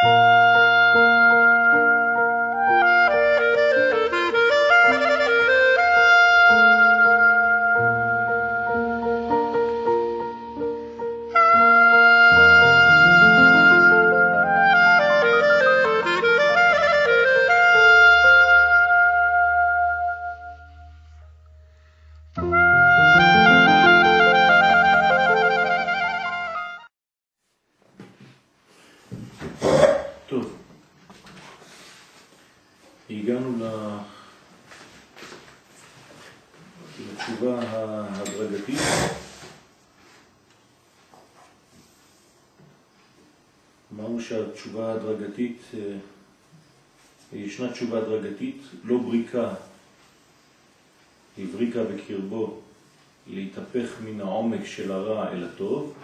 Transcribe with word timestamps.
Música 0.00 0.47
הדרגתית, 44.92 45.62
אה, 45.74 45.96
ישנה 47.32 47.72
תשובה 47.72 47.98
הדרגתית, 47.98 48.62
לא 48.84 48.98
בריקה, 48.98 49.54
הבריקה 51.38 51.84
בקרבו 51.84 52.60
להתהפך 53.26 53.90
מן 54.04 54.20
העומק 54.20 54.64
של 54.64 54.92
הרע 54.92 55.32
אל 55.32 55.44
הטוב, 55.44 55.94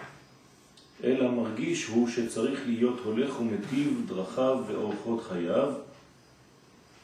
אלא 1.05 1.31
מרגיש 1.31 1.87
הוא 1.87 2.09
שצריך 2.09 2.61
להיות 2.67 3.01
הולך 3.05 3.41
ומטיב 3.41 4.03
דרכיו 4.09 4.59
ואורחות 4.67 5.23
חייו, 5.23 5.73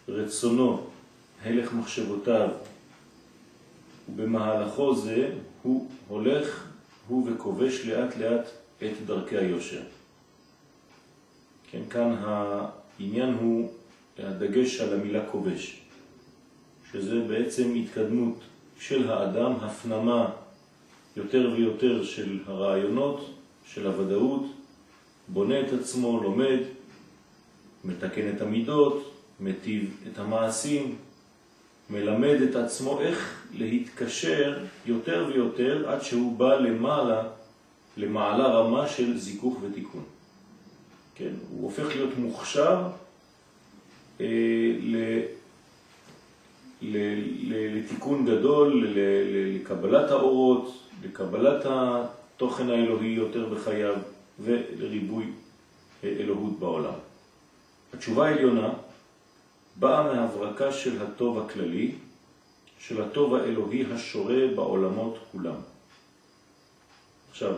רצונו, 0.09 0.87
הלך 1.43 1.73
מחשבותיו, 1.73 2.49
ובמהלכו 4.09 4.95
זה 4.95 5.35
הוא 5.63 5.91
הולך, 6.09 6.65
הוא 7.09 7.31
וכובש 7.31 7.85
לאט 7.85 8.17
לאט 8.17 8.47
את 8.83 9.07
דרכי 9.07 9.37
היושר. 9.37 9.83
כן, 11.71 11.81
כאן 11.91 12.17
העניין 12.25 13.35
הוא 13.35 13.71
הדגש 14.19 14.81
על 14.81 15.01
המילה 15.01 15.27
כובש, 15.31 15.81
שזה 16.93 17.21
בעצם 17.29 17.75
התקדמות 17.75 18.39
של 18.81 19.11
האדם, 19.11 19.53
הפנמה 19.61 20.31
יותר 21.17 21.53
ויותר 21.57 22.05
של 22.05 22.39
הרעיונות, 22.47 23.31
של 23.67 23.87
הוודאות, 23.87 24.47
בונה 25.29 25.61
את 25.61 25.73
עצמו, 25.73 26.23
לומד, 26.23 26.59
מתקן 27.85 28.37
את 28.37 28.41
המידות, 28.41 29.15
מטיב 29.41 29.97
את 30.13 30.19
המעשים, 30.19 30.97
מלמד 31.91 32.37
את 32.51 32.57
עצמו 32.57 33.01
איך 33.01 33.45
להתקשר 33.55 34.65
יותר 34.87 35.27
ויותר 35.29 35.91
עד 35.91 36.03
שהוא 36.03 36.39
בא 36.39 36.55
למעלה, 36.55 37.23
למעלה 37.97 38.45
רמה 38.45 38.89
של 38.89 39.19
זיכוך 39.19 39.59
ותיקון. 39.63 40.05
כן? 41.21 41.35
הוא 41.51 41.63
הופך 41.63 41.97
להיות 41.97 42.19
מוכשר 42.19 42.83
אה, 44.21 44.27
ל, 44.81 44.97
ל, 46.83 46.97
ל, 47.43 47.79
לתיקון 47.79 48.27
גדול, 48.27 48.87
ל, 48.87 48.99
ל, 48.99 49.57
לקבלת 49.57 50.11
האורות, 50.11 50.79
לקבלת 51.05 51.67
התוכן 51.67 52.71
האלוהי 52.71 53.09
יותר 53.09 53.55
בחייו 53.55 53.95
ולריבוי 54.41 55.25
אה, 56.05 56.09
אלוהות 56.09 56.59
בעולם. 56.59 56.99
התשובה 57.95 58.29
העליונה 58.29 58.73
באה 59.77 60.03
מהברקה 60.03 60.73
של 60.73 61.03
הטוב 61.03 61.39
הכללי, 61.39 61.93
של 62.79 63.03
הטוב 63.03 63.35
האלוהי 63.35 63.85
השורה 63.93 64.47
בעולמות 64.55 65.19
כולם. 65.33 65.57
עכשיו, 67.31 67.55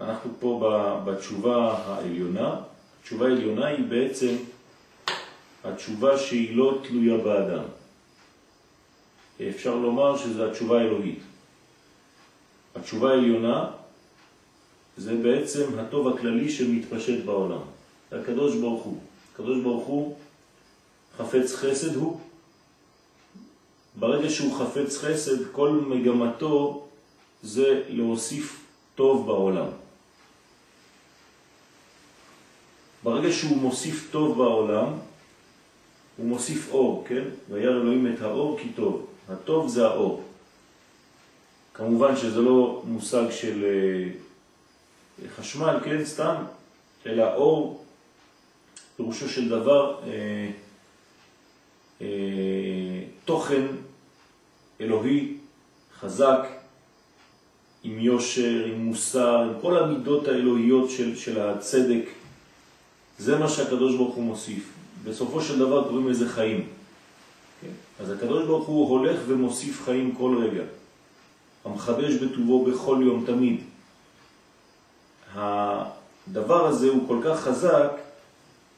אנחנו 0.00 0.30
פה 0.40 1.02
בתשובה 1.04 1.78
העליונה. 1.86 2.60
התשובה 3.00 3.26
העליונה 3.26 3.66
היא 3.66 3.84
בעצם 3.84 4.36
התשובה 5.64 6.18
שהיא 6.18 6.56
לא 6.56 6.78
תלויה 6.88 7.24
באדם. 7.24 7.64
אפשר 9.48 9.74
לומר 9.74 10.16
שזו 10.16 10.50
התשובה 10.50 10.78
האלוהית. 10.78 11.18
התשובה 12.74 13.10
העליונה 13.10 13.70
זה 14.96 15.14
בעצם 15.16 15.78
הטוב 15.78 16.08
הכללי 16.08 16.50
שמתפשט 16.50 17.24
בעולם. 17.24 17.60
הקדוש 18.12 18.56
ברוך 18.56 18.82
הוא. 18.82 18.98
הקדוש 19.34 19.62
ברוך 19.62 19.86
הוא 19.86 20.16
חפץ 21.16 21.54
חסד 21.54 21.94
הוא. 21.96 22.20
ברגע 23.98 24.30
שהוא 24.30 24.58
חפץ 24.58 24.98
חסד, 24.98 25.52
כל 25.52 25.70
מגמתו 25.70 26.86
זה 27.42 27.82
להוסיף 27.88 28.64
טוב 28.94 29.26
בעולם. 29.26 29.68
ברגע 33.08 33.32
שהוא 33.32 33.56
מוסיף 33.56 34.08
טוב 34.10 34.38
בעולם, 34.38 34.92
הוא 36.16 36.26
מוסיף 36.26 36.72
אור, 36.72 37.04
כן? 37.08 37.24
וירא 37.50 37.72
אלוהים 37.72 38.14
את 38.14 38.22
האור 38.22 38.58
כי 38.62 38.68
טוב. 38.68 39.06
הטוב 39.28 39.68
זה 39.68 39.86
האור. 39.86 40.22
כמובן 41.74 42.16
שזה 42.16 42.40
לא 42.40 42.82
מושג 42.84 43.30
של 43.30 43.64
אה, 43.64 45.28
חשמל, 45.36 45.80
כן? 45.84 46.04
סתם, 46.04 46.34
אלא 47.06 47.34
אור, 47.34 47.84
פירושו 48.96 49.28
של 49.28 49.48
דבר, 49.48 50.00
אה, 50.06 50.50
אה, 52.00 52.06
תוכן 53.24 53.66
אלוהי 54.80 55.36
חזק, 56.00 56.48
עם 57.84 57.98
יושר, 58.00 58.64
עם 58.66 58.78
מוסר, 58.78 59.38
עם 59.38 59.60
כל 59.62 59.78
המידות 59.78 60.28
האלוהיות 60.28 60.90
של, 60.90 61.16
של 61.16 61.40
הצדק, 61.40 62.04
זה 63.18 63.38
מה 63.38 63.48
שהקדוש 63.48 63.94
ברוך 63.94 64.14
הוא 64.14 64.24
מוסיף. 64.24 64.72
בסופו 65.04 65.40
של 65.40 65.58
דבר 65.58 65.88
קוראים 65.88 66.08
לזה 66.08 66.28
חיים. 66.28 66.68
כן? 67.60 68.02
אז 68.02 68.10
הקדוש 68.10 68.46
ברוך 68.46 68.66
הוא 68.66 68.88
הולך 68.88 69.20
ומוסיף 69.26 69.84
חיים 69.84 70.14
כל 70.14 70.38
רגע. 70.42 70.62
המחדש 71.64 72.14
בטובו 72.14 72.64
בכל 72.64 72.98
יום 73.02 73.24
תמיד. 73.26 73.60
הדבר 75.34 76.66
הזה 76.66 76.88
הוא 76.88 77.08
כל 77.08 77.20
כך 77.24 77.40
חזק 77.40 77.90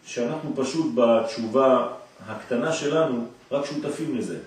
שאנחנו 0.06 0.53
פשוט 0.56 0.95
בתשובה 0.95 1.89
הקטנה 2.27 2.73
שלנו 2.73 3.27
רק 3.50 3.67
שותפים 3.67 4.17
לזה. 4.17 4.39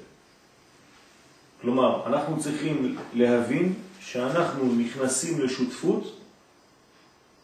כלומר, 1.62 2.08
אנחנו 2.08 2.40
צריכים 2.40 2.98
להבין 3.14 3.74
שאנחנו 4.00 4.76
נכנסים 4.76 5.42
לשותפות 5.42 6.20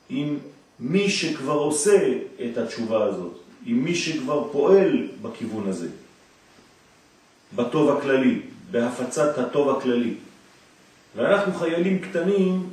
עם 0.10 0.38
מי 0.80 1.10
שכבר 1.10 1.54
עושה 1.54 2.14
את 2.46 2.58
התשובה 2.58 3.04
הזאת, 3.04 3.38
עם 3.66 3.84
מי 3.84 3.96
שכבר 3.96 4.48
פועל 4.52 5.08
בכיוון 5.22 5.70
הזה, 5.70 5.88
בטוב 7.56 7.90
הכללי, 7.90 8.42
בהפצת 8.72 9.38
הטוב 9.38 9.78
הכללי. 9.78 10.14
ואנחנו 11.16 11.54
חיילים 11.54 12.00
קטנים 12.00 12.70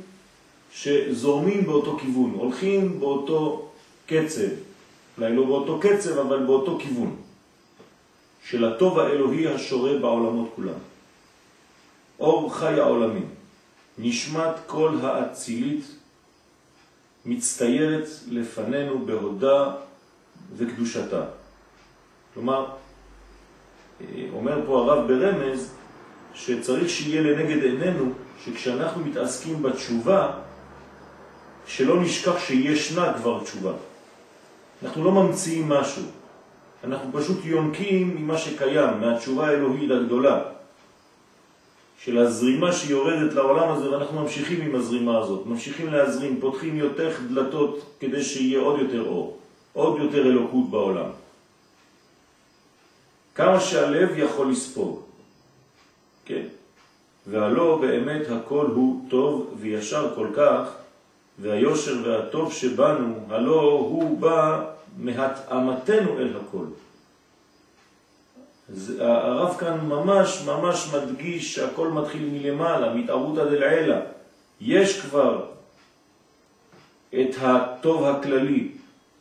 שזורמים 0.73 1.65
באותו 1.65 1.97
כיוון, 2.01 2.31
הולכים 2.35 2.99
באותו 2.99 3.69
קצב, 4.05 4.47
אולי 5.17 5.35
לא 5.35 5.43
באותו 5.45 5.79
קצב, 5.79 6.17
אבל 6.17 6.43
באותו 6.43 6.79
כיוון, 6.79 7.15
של 8.49 8.65
הטוב 8.65 8.99
האלוהי 8.99 9.47
השורה 9.47 9.97
בעולמות 9.97 10.51
כולם. 10.55 10.79
אור 12.19 12.55
חי 12.55 12.79
העולמים, 12.79 13.29
נשמת 13.97 14.55
כל 14.67 14.97
האצילית 15.01 15.85
מצטיירת 17.27 18.07
לפנינו 18.29 19.05
בהודה 19.05 19.71
וקדושתה. 20.57 21.23
כלומר, 22.33 22.65
אומר 24.33 24.61
פה 24.65 24.77
הרב 24.77 25.07
ברמז 25.07 25.73
שצריך 26.33 26.89
שיהיה 26.89 27.21
לנגד 27.21 27.63
עינינו 27.63 28.11
שכשאנחנו 28.45 29.05
מתעסקים 29.05 29.63
בתשובה, 29.63 30.31
שלא 31.67 32.01
נשכח 32.01 32.39
שישנה 32.39 33.13
כבר 33.13 33.43
תשובה. 33.43 33.73
אנחנו 34.83 35.03
לא 35.03 35.11
ממציאים 35.11 35.69
משהו, 35.69 36.03
אנחנו 36.83 37.19
פשוט 37.19 37.45
יונקים 37.45 38.15
ממה 38.15 38.37
שקיים, 38.37 39.01
מהתשובה 39.01 39.47
האלוהית 39.47 39.91
הגדולה. 39.91 40.56
של 42.03 42.17
הזרימה 42.17 42.73
שיורדת 42.73 43.33
לעולם 43.33 43.69
הזה, 43.69 43.91
ואנחנו 43.91 44.21
ממשיכים 44.21 44.61
עם 44.61 44.75
הזרימה 44.75 45.17
הזאת, 45.17 45.45
ממשיכים 45.45 45.93
להזרים, 45.93 46.39
פותחים 46.39 46.77
יותר 46.77 47.11
דלתות 47.29 47.95
כדי 47.99 48.23
שיהיה 48.23 48.59
עוד 48.59 48.79
יותר 48.79 49.01
אור, 49.07 49.37
עוד 49.73 50.01
יותר 50.01 50.21
אלוקות 50.21 50.69
בעולם. 50.69 51.09
כמה 53.35 53.59
שהלב 53.59 54.09
יכול 54.17 54.51
לספוג, 54.51 55.01
כן? 56.25 56.45
והלא 57.27 57.77
באמת 57.81 58.21
הכל 58.29 58.65
הוא 58.65 59.09
טוב 59.09 59.53
וישר 59.59 60.15
כל 60.15 60.27
כך, 60.35 60.69
והיושר 61.39 61.95
והטוב 62.03 62.53
שבנו, 62.53 63.15
הלא 63.29 63.61
הוא 63.61 64.19
בא 64.19 64.65
מהתאמתנו 64.97 66.17
אל 66.19 66.33
הכל. 66.37 66.65
הרב 68.99 69.57
כאן 69.57 69.79
ממש 69.79 70.43
ממש 70.45 70.93
מדגיש 70.93 71.55
שהכל 71.55 71.89
מתחיל 71.89 72.29
מלמעלה, 72.33 72.93
מתערותא 72.93 73.43
דלעילא. 73.43 73.95
יש 74.61 75.01
כבר 75.01 75.45
את 77.13 77.35
הטוב 77.41 78.03
הכללי, 78.03 78.69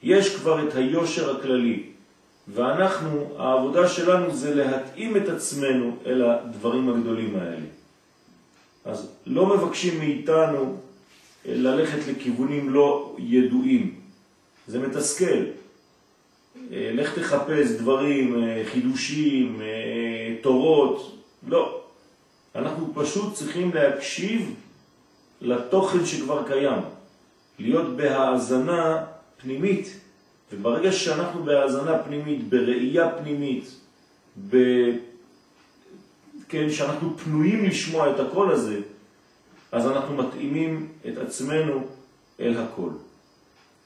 יש 0.02 0.36
כבר 0.36 0.68
את 0.68 0.74
היושר 0.74 1.36
הכללי, 1.36 1.82
ואנחנו, 2.48 3.30
העבודה 3.38 3.88
שלנו 3.88 4.34
זה 4.34 4.54
להתאים 4.54 5.16
את 5.16 5.28
עצמנו 5.28 5.96
אל 6.06 6.22
הדברים 6.22 6.88
הגדולים 6.88 7.36
האלה. 7.36 7.66
אז 8.84 9.10
לא 9.26 9.46
מבקשים 9.46 9.98
מאיתנו 9.98 10.76
ללכת 11.44 11.98
לכיוונים 12.08 12.70
לא 12.70 13.16
ידועים. 13.18 13.94
זה 14.66 14.78
מתסכל. 14.78 15.42
אה, 16.72 16.90
לך 16.94 17.18
תחפש 17.18 17.70
דברים, 17.70 18.42
אה, 18.42 18.62
חידושים, 18.72 19.60
אה, 19.60 20.36
תורות, 20.40 21.22
לא. 21.48 21.80
אנחנו 22.54 22.92
פשוט 22.94 23.34
צריכים 23.34 23.74
להקשיב 23.74 24.54
לתוכן 25.40 26.06
שכבר 26.06 26.42
קיים, 26.46 26.80
להיות 27.58 27.96
בהאזנה 27.96 29.04
פנימית, 29.42 30.00
וברגע 30.52 30.92
שאנחנו 30.92 31.44
בהאזנה 31.44 31.98
פנימית, 31.98 32.48
בראייה 32.48 33.10
פנימית, 33.10 33.80
ב... 34.50 34.56
כן, 36.48 36.70
שאנחנו 36.70 37.18
פנויים 37.18 37.64
לשמוע 37.64 38.10
את 38.10 38.20
הקול 38.20 38.52
הזה, 38.52 38.80
אז 39.72 39.86
אנחנו 39.86 40.16
מתאימים 40.16 40.88
את 41.08 41.18
עצמנו 41.18 41.86
אל 42.40 42.56
הכל. 42.58 42.90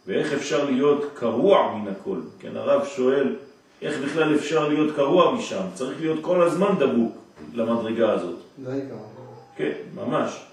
ואיך 0.06 0.32
אפשר 0.32 0.64
להיות 0.64 1.05
קרוע 1.14 1.76
מן 1.76 1.93
הכל? 1.93 2.20
כן, 2.38 2.56
הרב 2.56 2.87
שואל, 2.87 3.37
איך 3.82 3.99
בכלל 3.99 4.35
אפשר 4.35 4.69
להיות 4.69 4.97
קרוע 4.97 5.35
משם? 5.35 5.62
צריך 5.75 6.00
להיות 6.00 6.19
כל 6.23 6.43
הזמן 6.43 6.75
דבוק 6.79 7.17
למדרגה 7.55 8.12
הזאת. 8.12 8.38
די 8.58 8.81
קרוע. 8.88 9.06
כן, 9.56 9.73
ממש. 9.94 10.44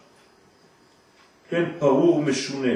כן, 1.50 1.72
פרור 1.80 2.22
משונה, 2.22 2.74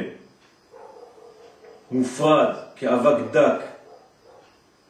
מופרד, 1.91 2.56
כאבק 2.75 3.31
דק, 3.31 3.62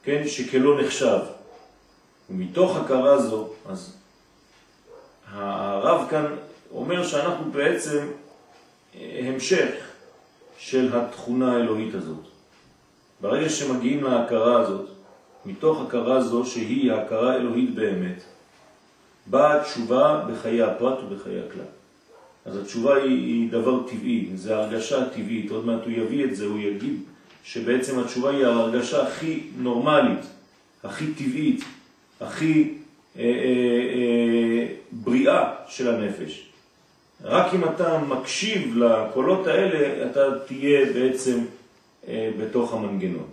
כן, 0.02 0.22
שכלא 0.26 0.80
נחשב. 0.80 1.18
ומתוך 2.30 2.76
הכרה 2.76 3.22
זו, 3.22 3.48
אז 3.68 3.96
הרב 5.32 6.06
כאן 6.10 6.26
אומר 6.74 7.06
שאנחנו 7.06 7.52
בעצם 7.52 8.06
המשך 8.94 9.91
של 10.64 10.96
התכונה 10.96 11.52
האלוהית 11.52 11.94
הזאת. 11.94 12.26
ברגע 13.20 13.48
שמגיעים 13.48 14.04
להכרה 14.04 14.60
הזאת, 14.60 14.88
מתוך 15.46 15.80
הכרה 15.80 16.22
זו 16.22 16.44
שהיא 16.46 16.92
הכרה 16.92 17.36
אלוהית 17.36 17.74
באמת, 17.74 18.22
באה 19.26 19.60
התשובה 19.60 20.24
בחיי 20.28 20.62
הפרט 20.62 20.98
ובחיי 21.02 21.40
הכלל. 21.40 21.70
אז 22.44 22.56
התשובה 22.56 22.96
היא, 22.96 23.10
היא 23.10 23.50
דבר 23.50 23.88
טבעי, 23.88 24.28
זה 24.34 24.56
הרגשה 24.56 25.08
טבעית, 25.08 25.50
עוד 25.50 25.66
מעט 25.66 25.84
הוא 25.84 25.92
יביא 25.92 26.24
את 26.24 26.36
זה, 26.36 26.44
הוא 26.44 26.58
יגיד 26.58 27.00
שבעצם 27.44 27.98
התשובה 27.98 28.30
היא 28.30 28.46
ההרגשה 28.46 29.02
הכי 29.02 29.40
נורמלית, 29.58 30.26
הכי 30.84 31.14
טבעית, 31.14 31.64
הכי 32.20 32.74
אה, 33.18 33.22
אה, 33.22 33.28
אה, 33.94 34.66
בריאה 34.92 35.54
של 35.68 35.94
הנפש. 35.94 36.51
רק 37.24 37.54
אם 37.54 37.64
אתה 37.64 37.98
מקשיב 37.98 38.76
לקולות 38.76 39.46
האלה, 39.46 40.10
אתה 40.10 40.20
תהיה 40.46 40.92
בעצם 40.92 41.38
אה, 42.08 42.30
בתוך 42.40 42.72
המנגנון. 42.72 43.28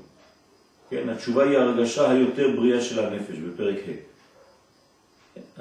כן, 0.89 1.09
התשובה 1.09 1.43
היא 1.43 1.57
הרגשה 1.57 2.11
היותר 2.11 2.47
בריאה 2.55 2.81
של 2.81 2.99
הנפש 3.05 3.35
בפרק 3.35 3.77
ה'. 3.87 4.09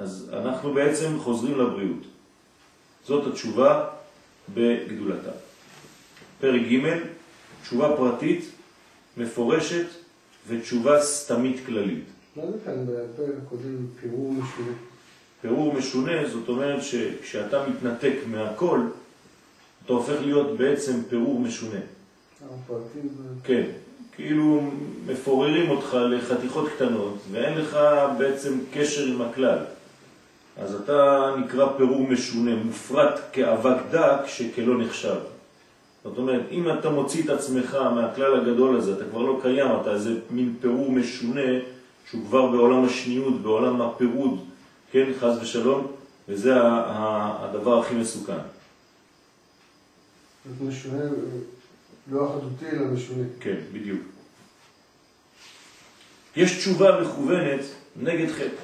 אז 0.03 0.29
אנחנו 0.33 0.73
בעצם 0.73 1.19
חוזרים 1.19 1.59
לבריאות. 1.59 2.03
זאת 3.05 3.27
התשובה 3.27 3.89
בגדולתה. 4.53 5.31
פרק 6.39 6.61
ג', 6.61 6.89
תשובה 7.61 7.97
פרטית, 7.97 8.45
מפורשת 9.17 9.85
ותשובה 10.47 11.01
סתמית 11.01 11.65
כללית. 11.65 12.03
מה 12.35 12.43
זה 12.51 12.57
כאן 12.65 12.85
בפרק 12.85 13.35
הקודם 13.45 13.87
פירור 14.01 14.33
משונה? 14.33 14.73
פירור 15.41 15.73
משונה, 15.73 16.29
זאת 16.29 16.49
אומרת 16.49 16.83
שכשאתה 16.83 17.63
מתנתק 17.69 18.15
מהכל, 18.27 18.79
אתה 19.85 19.93
הופך 19.93 20.21
להיות 20.21 20.57
בעצם 20.57 20.93
פירור 21.09 21.39
משונה. 21.39 21.79
כן, 23.43 23.63
כאילו 24.15 24.61
מפוררים 25.07 25.69
אותך 25.69 25.97
לחתיכות 26.09 26.69
קטנות 26.75 27.17
ואין 27.31 27.57
לך 27.57 27.79
בעצם 28.17 28.57
קשר 28.73 29.05
עם 29.05 29.21
הכלל. 29.21 29.57
אז 30.57 30.75
אתה 30.75 31.29
נקרא 31.37 31.67
פירור 31.77 32.07
משונה, 32.07 32.55
מופרט 32.55 33.19
כאבק 33.33 33.77
דק 33.91 34.19
שכלא 34.25 34.77
נחשב. 34.81 35.15
זאת 36.03 36.17
אומרת, 36.17 36.41
אם 36.51 36.65
אתה 36.79 36.89
מוציא 36.89 37.23
את 37.23 37.29
עצמך 37.29 37.77
מהכלל 37.95 38.39
הגדול 38.39 38.77
הזה, 38.77 38.93
אתה 38.93 39.05
כבר 39.11 39.21
לא 39.21 39.39
קיים, 39.41 39.71
אתה 39.81 39.91
איזה 39.91 40.13
מין 40.31 40.55
פירור 40.61 40.91
משונה 40.91 41.51
שהוא 42.09 42.21
כבר 42.27 42.47
בעולם 42.47 42.85
השניות, 42.85 43.41
בעולם 43.41 43.81
הפירוד, 43.81 44.39
כן, 44.91 45.11
חז 45.19 45.37
ושלום, 45.41 45.91
וזה 46.27 46.53
הדבר 46.55 47.79
הכי 47.79 47.95
מסוכן. 47.95 48.33
זה 50.59 50.65
משונה, 50.65 51.03
לא 52.11 52.29
אחדותי 52.29 52.65
אלא 52.71 52.85
משונה. 52.85 53.23
כן, 53.39 53.55
בדיוק. 53.73 54.01
יש 56.35 56.57
תשובה 56.57 57.01
מכוונת 57.01 57.61
נגד 57.95 58.31
חטא. 58.31 58.63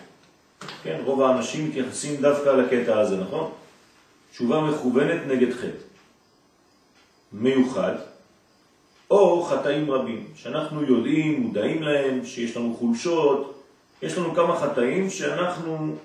כן, 0.84 1.02
רוב 1.06 1.22
האנשים 1.22 1.70
מתייחסים 1.70 2.22
דווקא 2.22 2.50
לקטע 2.50 3.00
הזה, 3.00 3.18
נכון? 3.18 3.52
תשובה 4.32 4.62
מכוונת 4.62 5.22
נגד 5.28 5.54
חטא. 5.54 5.86
מיוחד, 7.34 7.94
או 9.12 9.44
חטאים 9.44 9.92
רבים, 9.92 10.28
שאנחנו 10.36 10.84
יודעים, 10.84 11.42
מודעים 11.42 11.84
להם, 11.84 12.26
שיש 12.26 12.58
לנו 12.58 12.76
חולשות, 12.80 13.64
יש 14.02 14.18
לנו 14.18 14.36
כמה 14.36 14.60
חטאים 14.60 15.10
שאנחנו 15.10 15.96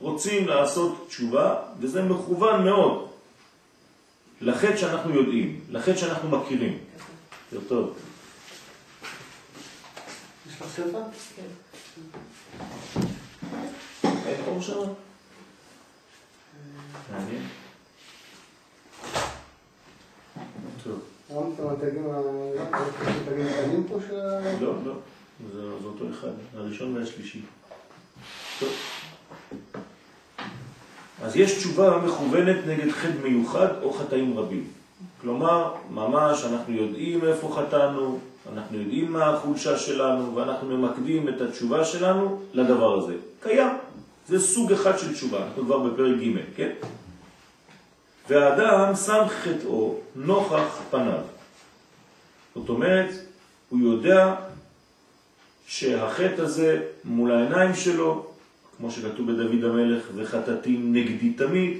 רוצים 0.00 0.48
לעשות 0.48 1.06
תשובה, 1.08 1.54
וזה 1.80 2.02
מכוון 2.02 2.64
מאוד 2.64 3.08
לחטא 4.40 4.76
שאנחנו 4.76 5.14
יודעים, 5.14 5.60
לחטא 5.70 5.96
שאנחנו 5.96 6.28
מכירים. 6.28 6.78
זה 7.52 7.68
טוב. 7.68 7.96
יש 10.48 10.60
לך 10.60 10.66
ספר? 10.68 11.02
כן. 11.36 11.42
אין 14.26 14.44
אור 14.46 14.62
שם? 14.62 14.78
מעניין. 17.12 17.42
טוב. 20.84 21.00
רמת 21.30 21.54
את 21.54 21.60
המתגים 21.60 22.10
הקטנים 22.72 23.84
פה 23.88 23.98
של 24.08 24.20
ה... 24.20 24.60
לא, 24.60 24.72
לא. 24.84 24.94
זה 25.52 25.62
אותו 25.84 26.10
אחד, 26.10 26.32
הראשון 26.54 26.96
והשלישי. 26.96 27.42
טוב. 28.60 28.68
אז 31.22 31.36
יש 31.36 31.58
תשובה 31.58 31.98
מכוונת 32.06 32.56
נגד 32.66 32.90
חטא 32.90 33.18
מיוחד 33.22 33.68
או 33.82 33.92
חטאים 33.92 34.38
רבים. 34.38 34.64
כלומר, 35.20 35.74
ממש 35.90 36.44
אנחנו 36.44 36.74
יודעים 36.74 37.24
איפה 37.24 37.56
חטאנו, 37.56 38.18
אנחנו 38.52 38.78
יודעים 38.78 39.12
מה 39.12 39.26
החולשה 39.26 39.78
שלנו, 39.78 40.34
ואנחנו 40.34 40.76
ממקדים 40.76 41.28
את 41.28 41.40
התשובה 41.40 41.84
שלנו 41.84 42.40
לדבר 42.52 42.98
הזה. 42.98 43.14
קיים. 43.40 43.68
זה 44.28 44.40
סוג 44.40 44.72
אחד 44.72 44.98
של 44.98 45.14
תשובה, 45.14 45.38
אנחנו 45.42 45.64
כבר 45.64 45.78
בפרק 45.78 46.16
ג', 46.20 46.56
כן? 46.56 46.70
והאדם 48.28 48.94
שם 48.94 49.24
חטאו 49.28 49.94
נוכח 50.16 50.80
פניו. 50.90 51.20
זאת 52.54 52.68
אומרת, 52.68 53.10
הוא 53.68 53.80
יודע 53.80 54.34
שהחטא 55.66 56.42
הזה 56.42 56.82
מול 57.04 57.32
העיניים 57.32 57.74
שלו, 57.74 58.26
כמו 58.78 58.90
שכתוב 58.90 59.32
בדוד 59.32 59.64
המלך, 59.64 60.02
וחטאתי 60.14 60.78
נגדי 60.82 61.32
תמיד, 61.32 61.78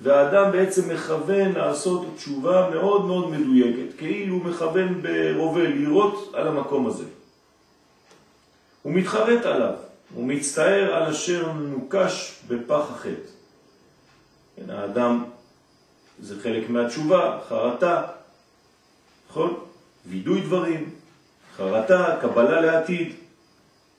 והאדם 0.00 0.52
בעצם 0.52 0.94
מכוון 0.94 1.52
לעשות 1.52 2.06
תשובה 2.16 2.70
מאוד 2.74 3.04
מאוד 3.04 3.30
מדויקת, 3.30 3.98
כאילו 3.98 4.34
הוא 4.34 4.44
מכוון 4.44 5.02
ברובה 5.02 5.62
לראות 5.62 6.32
על 6.34 6.48
המקום 6.48 6.86
הזה. 6.86 7.04
הוא 8.82 8.92
מתחרט 8.92 9.44
עליו, 9.44 9.74
הוא 10.14 10.26
מצטער 10.26 10.94
על 10.94 11.10
אשר 11.10 11.52
נוקש 11.52 12.40
בפח 12.48 12.90
החטא. 12.90 13.30
כן, 14.56 14.70
האדם 14.70 15.24
זה 16.20 16.40
חלק 16.40 16.70
מהתשובה, 16.70 17.38
חרטה, 17.48 18.02
נכון? 19.30 19.54
וידוי 20.06 20.40
דברים, 20.40 20.90
חרטה, 21.56 22.16
קבלה 22.20 22.60
לעתיד. 22.60 23.12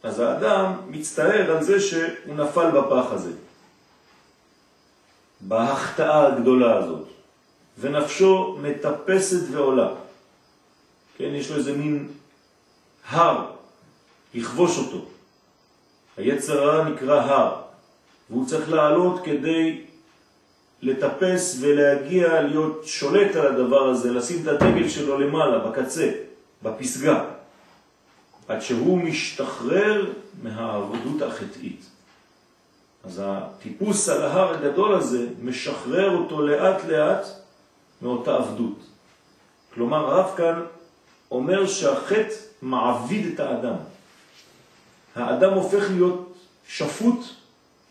אז 0.03 0.19
האדם 0.19 0.73
מצטער 0.89 1.57
על 1.57 1.63
זה 1.63 1.79
שהוא 1.79 2.35
נפל 2.35 2.71
בפח 2.71 3.05
הזה, 3.11 3.31
בהחטאה 5.41 6.27
הגדולה 6.27 6.77
הזאת. 6.77 7.07
ונפשו 7.79 8.57
מטפסת 8.61 9.41
ועולה. 9.51 9.89
כן, 11.17 11.29
יש 11.33 11.51
לו 11.51 11.57
איזה 11.57 11.77
מין 11.77 12.07
הר, 13.09 13.45
לכבוש 14.33 14.77
אותו. 14.77 15.05
היצר 16.17 16.63
הרע 16.63 16.89
נקרא 16.89 17.21
הר, 17.21 17.61
והוא 18.29 18.45
צריך 18.45 18.69
לעלות 18.69 19.25
כדי 19.25 19.81
לטפס 20.81 21.57
ולהגיע 21.59 22.41
להיות 22.41 22.81
שולט 22.85 23.35
על 23.35 23.47
הדבר 23.47 23.89
הזה, 23.89 24.11
לשים 24.11 24.43
את 24.43 24.47
הדגל 24.47 24.89
שלו 24.89 25.19
למעלה, 25.19 25.59
בקצה, 25.59 26.11
בפסגה, 26.63 27.23
עד 28.47 28.61
שהוא 28.61 28.97
משתחרר 28.97 30.13
מהעבודות 30.43 31.21
החטאית. 31.21 31.81
אז 33.03 33.21
הטיפוס 33.25 34.09
על 34.09 34.23
ההר 34.23 34.53
הגדול 34.53 34.95
הזה 34.95 35.27
משחרר 35.41 36.17
אותו 36.17 36.41
לאט 36.41 36.85
לאט 36.85 37.27
מאותה 38.01 38.35
עבדות. 38.35 38.79
כלומר, 39.73 39.97
הרב 39.97 40.37
כאן 40.37 40.63
אומר 41.31 41.67
שהחטא 41.67 42.33
מעביד 42.61 43.25
את 43.33 43.39
האדם. 43.39 43.75
האדם 45.15 45.53
הופך 45.53 45.83
להיות 45.89 46.33
שפוט 46.67 47.19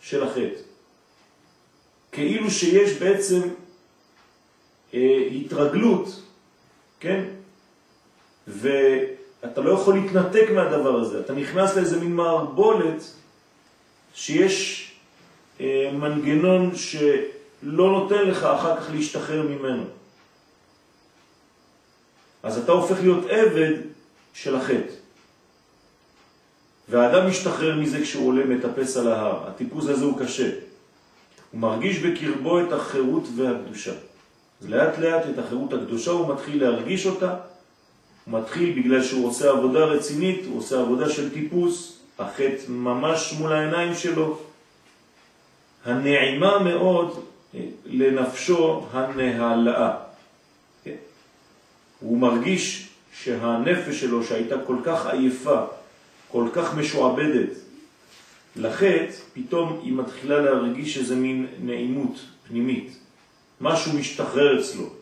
של 0.01 0.23
החטא. 0.23 0.61
כאילו 2.13 2.51
שיש 2.51 2.93
בעצם 2.93 3.41
אה, 4.95 5.29
התרגלות, 5.33 6.23
כן? 7.01 7.25
ואתה 9.43 9.61
לא 9.61 9.71
יכול 9.71 9.95
להתנתק 9.95 10.51
מהדבר 10.55 11.01
הזה. 11.01 11.21
אתה 11.21 11.33
נכנס 11.33 11.77
לאיזה 11.77 12.01
מין 12.01 12.17
מערבולת 12.17 13.11
שיש 14.15 14.91
אה, 15.61 15.91
מנגנון 15.93 16.77
שלא 16.77 17.91
נותן 17.91 18.29
לך 18.29 18.45
אחר 18.45 18.81
כך 18.81 18.91
להשתחרר 18.91 19.43
ממנו. 19.43 19.85
אז 22.43 22.59
אתה 22.59 22.73
הופך 22.73 22.97
להיות 23.01 23.25
עבד 23.31 23.73
של 24.35 24.57
החטא. 24.57 24.93
והאדם 26.89 27.29
משתחרר 27.29 27.77
מזה 27.77 28.03
כשהוא 28.03 28.29
עולה 28.29 28.45
מטפס 28.45 28.97
על 28.97 29.13
ההר. 29.13 29.49
הטיפוס 29.49 29.89
הזה 29.89 30.05
הוא 30.05 30.19
קשה. 30.19 30.51
הוא 31.51 31.61
מרגיש 31.61 31.99
בקרבו 31.99 32.61
את 32.61 32.73
החירות 32.73 33.25
והקדושה. 33.37 33.93
אז 34.61 34.71
לאט 34.71 34.99
לאט 34.99 35.23
את 35.31 35.39
החירות 35.39 35.73
הקדושה 35.73 36.11
הוא 36.11 36.35
מתחיל 36.35 36.65
להרגיש 36.65 37.07
אותה, 37.07 37.37
הוא 38.31 38.41
מתחיל 38.41 38.81
בגלל 38.81 39.03
שהוא 39.03 39.29
עושה 39.29 39.51
עבודה 39.51 39.85
רצינית, 39.85 40.41
הוא 40.49 40.59
עושה 40.59 40.81
עבודה 40.81 41.11
של 41.11 41.33
טיפוס, 41.33 41.99
החטא 42.19 42.63
ממש 42.69 43.35
מול 43.39 43.53
העיניים 43.53 43.95
שלו, 43.95 44.39
הנעימה 45.85 46.59
מאוד 46.59 47.25
אה, 47.55 47.61
לנפשו 47.87 48.87
הנהלאה. 48.93 49.97
כן? 50.85 50.95
הוא 52.01 52.19
מרגיש 52.19 52.89
שהנפש 53.23 54.01
שלו 54.01 54.25
שהייתה 54.25 54.57
כל 54.67 54.77
כך 54.85 55.07
עייפה, 55.07 55.61
כל 56.29 56.49
כך 56.53 56.75
משועבדת 56.75 57.51
לחטא, 58.57 59.13
פתאום 59.35 59.81
היא 59.83 59.93
מתחילה 59.93 60.41
להרגיש 60.41 60.99
איזה 60.99 61.17
מין 61.17 61.47
נעימות 61.63 62.19
פנימית. 62.49 62.99
משהו 63.61 63.93
משתחרר 63.93 64.61
אצלו. 64.61 64.96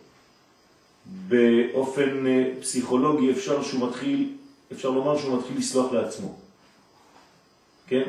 באופן 1.07 2.27
אה, 2.27 2.51
פסיכולוגי 2.61 3.31
אפשר 3.31 3.63
שהוא 3.63 3.89
מתחיל, 3.89 4.33
אפשר 4.73 4.91
לומר 4.91 5.19
שהוא 5.19 5.39
מתחיל 5.39 5.59
לסלוח 5.59 5.93
לעצמו. 5.93 6.35
כן? 7.87 8.03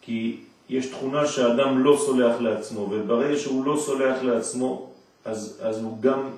כי 0.00 0.36
יש 0.68 0.86
תכונה 0.86 1.26
שהאדם 1.26 1.84
לא 1.84 1.98
סולח 2.06 2.40
לעצמו, 2.40 2.80
וברגע 2.80 3.38
שהוא 3.38 3.64
לא 3.64 3.80
סולח 3.80 4.22
לעצמו, 4.22 4.90
אז, 5.24 5.58
אז 5.62 5.82
הוא 5.82 5.98
גם 6.00 6.30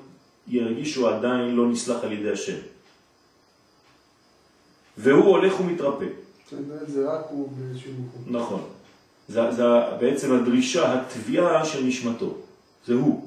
ירגיש 0.48 0.92
שהוא 0.92 1.08
עדיין 1.08 1.56
לא 1.56 1.66
נסלח 1.68 2.04
על 2.04 2.12
ידי 2.12 2.30
השם. 2.30 2.58
והוא 4.98 5.24
הולך 5.24 5.60
ומתרפא. 5.60 6.04
זה 6.86 7.10
רק 7.10 7.24
הוא 7.30 7.48
באיזשהו 7.58 7.92
מקום. 7.92 8.36
נכון. 8.36 8.62
זה, 9.28 9.52
זה 9.52 9.62
בעצם 10.00 10.32
הדרישה, 10.32 10.94
התביעה 10.94 11.64
של 11.64 11.84
נשמתו. 11.84 12.34
זה 12.86 12.94
הוא. 12.94 13.23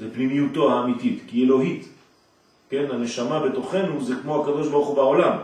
זה 0.00 0.10
פנימיותו 0.14 0.72
האמיתית, 0.72 1.22
כי 1.26 1.44
אלוהית. 1.44 1.88
כן, 2.70 2.84
הנשמה 2.90 3.48
בתוכנו 3.48 4.04
זה 4.04 4.14
כמו 4.22 4.42
הקדוש 4.42 4.68
ברוך 4.68 4.88
הוא 4.88 4.96
בעולם. 4.96 5.38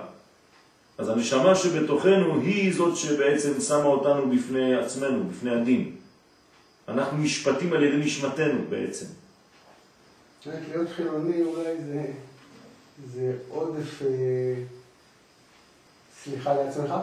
אז 0.99 1.09
הנשמה 1.09 1.54
שבתוכנו 1.54 2.40
היא 2.40 2.75
זאת 2.75 2.97
שבעצם 2.97 3.61
שמה 3.61 3.85
אותנו 3.85 4.30
בפני 4.30 4.75
עצמנו, 4.75 5.25
בפני 5.25 5.50
הדין. 5.50 5.97
אנחנו 6.88 7.18
משפטים 7.18 7.73
על 7.73 7.82
ידי 7.82 7.97
נשמתנו 7.97 8.61
בעצם. 8.68 9.06
להיות 10.47 10.88
חילוני 10.97 11.42
אולי 11.42 11.76
זה, 11.87 12.06
זה 13.14 13.32
עודף 13.49 14.02
אה, 14.02 14.54
סליחה 16.23 16.54
לעצמך, 16.54 16.94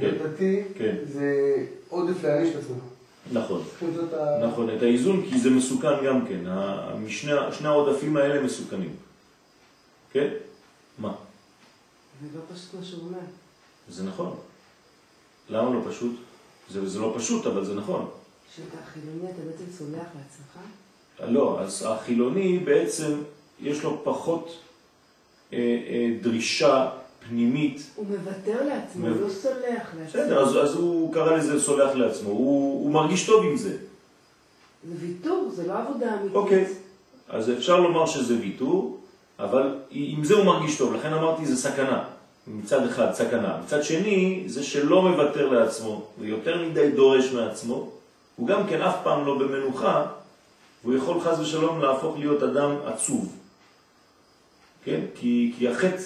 כן, 0.00 0.10
דתי 0.24 0.62
כן. 0.78 0.96
זה 1.04 1.56
עודף 1.88 2.24
להעניש 2.24 2.50
את 2.50 2.62
עצמך. 2.62 2.82
נכון. 3.32 3.62
נכון, 4.42 4.70
את 4.76 4.82
האיזון 4.82 5.26
כי 5.30 5.38
זה 5.40 5.50
מסוכן 5.50 6.04
גם 6.06 6.26
כן, 6.26 6.40
המשני, 6.46 7.32
שני 7.52 7.68
העודפים 7.68 8.16
האלה 8.16 8.42
מסוכנים. 8.42 8.96
כן? 10.12 10.28
מה? 10.98 11.14
זה 12.22 12.38
לא 12.38 12.42
פשוט 12.54 12.74
מה 12.74 13.02
אומר. 13.02 13.18
זה 13.88 14.04
נכון. 14.04 14.36
למה 15.48 15.70
לא 15.70 15.80
פשוט? 15.90 16.16
זה, 16.70 16.88
זה 16.88 16.98
לא 16.98 17.14
פשוט, 17.18 17.46
אבל 17.46 17.64
זה 17.64 17.74
נכון. 17.74 18.10
כשאתה 18.52 18.76
חילוני 18.92 19.30
אתה 19.30 19.42
בעצם 19.42 19.72
סולח 19.78 20.06
לעצמך? 20.16 20.58
לא, 21.20 21.60
אז 21.60 21.86
החילוני 21.88 22.58
בעצם 22.58 23.22
יש 23.60 23.82
לו 23.82 24.00
פחות 24.04 24.58
אה, 25.52 25.58
אה, 25.58 26.16
דרישה 26.22 26.90
פנימית. 27.28 27.82
הוא 27.94 28.06
מוותר 28.06 28.64
לעצמו, 28.66 29.06
הוא 29.06 29.14
מב- 29.16 29.20
לא 29.22 29.28
סולח 29.28 29.54
לעצמו. 29.98 30.04
בסדר, 30.22 30.42
אז, 30.42 30.56
אז 30.56 30.74
הוא 30.74 31.14
קרא 31.14 31.36
לזה 31.36 31.60
סולח 31.60 31.94
לעצמו, 31.94 32.30
הוא, 32.30 32.84
הוא 32.84 32.90
מרגיש 32.92 33.26
טוב 33.26 33.44
עם 33.44 33.56
זה. 33.56 33.76
זה 34.88 34.94
ויתור, 35.06 35.48
זה 35.54 35.66
לא 35.66 35.72
עבודה 35.78 36.14
אמיתית. 36.14 36.34
אוקיי, 36.36 36.66
אז 37.28 37.50
אפשר 37.50 37.80
לומר 37.80 38.06
שזה 38.06 38.34
ויתור, 38.40 38.98
אבל 39.38 39.74
עם 39.90 40.24
זה 40.24 40.34
הוא 40.34 40.44
מרגיש 40.44 40.78
טוב, 40.78 40.94
לכן 40.94 41.12
אמרתי 41.12 41.46
זה 41.46 41.56
סכנה. 41.56 42.04
מצד 42.46 42.86
אחד 42.86 43.12
סכנה. 43.12 43.58
מצד 43.64 43.84
שני, 43.84 44.44
זה 44.46 44.62
שלא 44.62 45.02
מוותר 45.08 45.48
לעצמו, 45.48 46.02
ויותר 46.18 46.68
מדי 46.68 46.90
דורש 46.90 47.32
מעצמו, 47.32 47.90
הוא 48.36 48.46
גם 48.48 48.66
כן 48.68 48.82
אף 48.82 48.96
פעם 49.04 49.26
לא 49.26 49.38
במנוחה, 49.38 50.06
והוא 50.84 50.96
יכול 50.96 51.20
חז 51.20 51.40
ושלום 51.40 51.80
להפוך 51.80 52.18
להיות 52.18 52.42
אדם 52.42 52.76
עצוב. 52.86 53.36
כן? 54.84 55.00
כי, 55.14 55.52
כי 55.58 55.68
החטא 55.68 56.02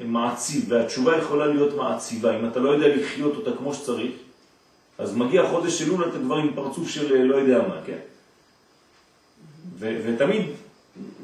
מעציב, 0.00 0.64
והתשובה 0.68 1.16
יכולה 1.16 1.46
להיות 1.46 1.76
מעציבה. 1.76 2.38
אם 2.38 2.48
אתה 2.48 2.60
לא 2.60 2.70
יודע 2.70 2.96
לחיות 2.96 3.36
אותה 3.36 3.50
כמו 3.58 3.74
שצריך, 3.74 4.12
אז 4.98 5.16
מגיע 5.16 5.48
חודש 5.50 5.82
אלול, 5.82 6.08
אתה 6.08 6.18
כבר 6.18 6.36
עם 6.36 6.54
פרצוף 6.54 6.88
של 6.88 7.16
אה, 7.16 7.24
לא 7.24 7.36
יודע 7.36 7.68
מה, 7.68 7.80
כן? 7.86 7.98
ו- 9.78 10.00
ותמיד 10.06 10.46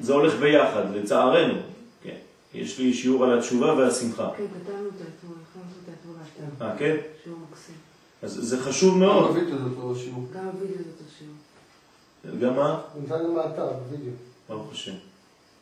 זה 0.01 0.13
הולך 0.13 0.35
ביחד, 0.35 0.95
לצערנו. 0.95 1.59
כן? 2.03 2.17
יש 2.55 2.79
לי 2.79 2.95
שיעור 2.95 3.25
על 3.25 3.39
התשובה 3.39 3.75
והשמחה. 3.75 4.31
כן, 4.37 4.45
כתבנו 4.45 4.87
אותו 4.87 5.05
אתמול, 5.19 5.37
הכנו 5.51 5.63
אותו 5.81 5.93
אתמול 6.01 6.17
לאתר. 6.51 6.65
אה, 6.65 6.79
כן? 6.79 6.97
שיעור 7.25 7.39
מקסים. 7.51 7.75
אז 8.23 8.33
זה 8.33 8.61
חשוב 8.61 8.99
מאוד. 8.99 9.29
בווידאו 9.29 9.59
זה 9.59 9.65
אותו 9.65 10.01
שיעור. 10.01 10.27
גם 10.35 10.45
הווידאו 10.47 10.77
זה 10.77 10.85
אותו 10.91 11.05
שיעור. 11.19 12.41
גם 12.41 12.57
מה? 12.57 12.81
נמצא 13.01 13.25
גם 13.25 13.35
באתר, 13.35 13.67
בווידאו. 13.67 14.13
ברוך 14.49 14.73
השם. 14.73 14.95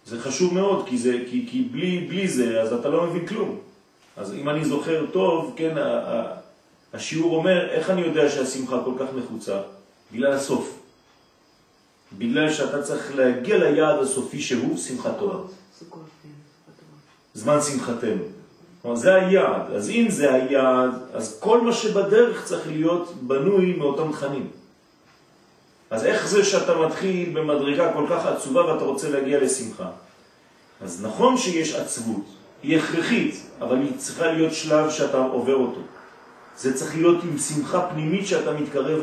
זה 0.06 0.20
חשוב 0.20 0.54
מאוד, 0.54 0.86
כי, 0.88 0.98
זה, 0.98 1.18
כי, 1.30 1.46
כי 1.50 1.68
בלי, 1.72 2.06
בלי 2.08 2.28
זה, 2.28 2.62
אז 2.62 2.72
אתה 2.72 2.88
לא 2.88 3.06
מבין 3.06 3.26
כלום. 3.26 3.58
אז 4.16 4.34
אם 4.34 4.48
אני 4.48 4.64
זוכר 4.64 5.06
טוב, 5.12 5.54
כן, 5.56 5.78
ה, 5.78 5.82
ה, 5.82 6.34
השיעור 6.92 7.36
אומר, 7.36 7.70
איך 7.70 7.90
אני 7.90 8.00
יודע 8.00 8.30
שהשמחה 8.30 8.80
כל 8.84 8.92
כך 8.98 9.06
נחוצה? 9.16 9.60
בגלל 10.12 10.32
הסוף. 10.32 10.78
בגלל 12.18 12.52
שאתה 12.52 12.82
צריך 12.82 13.16
להגיע 13.16 13.58
ליעד 13.58 13.98
הסופי 13.98 14.40
שהוא 14.40 14.76
שמחתו. 14.76 15.46
זמן 17.34 17.58
שמחתנו. 17.60 18.22
כלומר, 18.82 18.96
זה 18.96 19.14
היעד. 19.14 19.70
אז 19.70 19.90
אם 19.90 20.06
זה 20.08 20.34
היעד, 20.34 20.90
אז 21.12 21.40
כל 21.40 21.60
מה 21.60 21.72
שבדרך 21.72 22.44
צריך 22.44 22.66
להיות 22.66 23.14
בנוי 23.22 23.72
מאותם 23.72 24.12
תכנים. 24.12 24.50
אז 25.90 26.04
איך 26.04 26.28
זה 26.28 26.44
שאתה 26.44 26.78
מתחיל 26.78 27.30
במדרגה 27.32 27.92
כל 27.92 28.06
כך 28.10 28.26
עצובה 28.26 28.66
ואתה 28.66 28.84
רוצה 28.84 29.10
להגיע 29.10 29.40
לשמחה? 29.40 29.88
אז 30.80 31.04
נכון 31.04 31.36
שיש 31.36 31.74
עצבות, 31.74 32.24
היא 32.62 32.78
הכרחית, 32.78 33.50
אבל 33.60 33.76
היא 33.76 33.92
צריכה 33.96 34.32
להיות 34.32 34.52
שלב 34.52 34.90
שאתה 34.90 35.18
עובר 35.18 35.54
אותו. 35.54 35.80
זה 36.56 36.74
צריך 36.74 36.96
להיות 36.96 37.24
עם 37.24 37.38
שמחה 37.38 37.88
פנימית 37.92 38.26
שאתה 38.26 38.52
מתקרב 38.52 39.00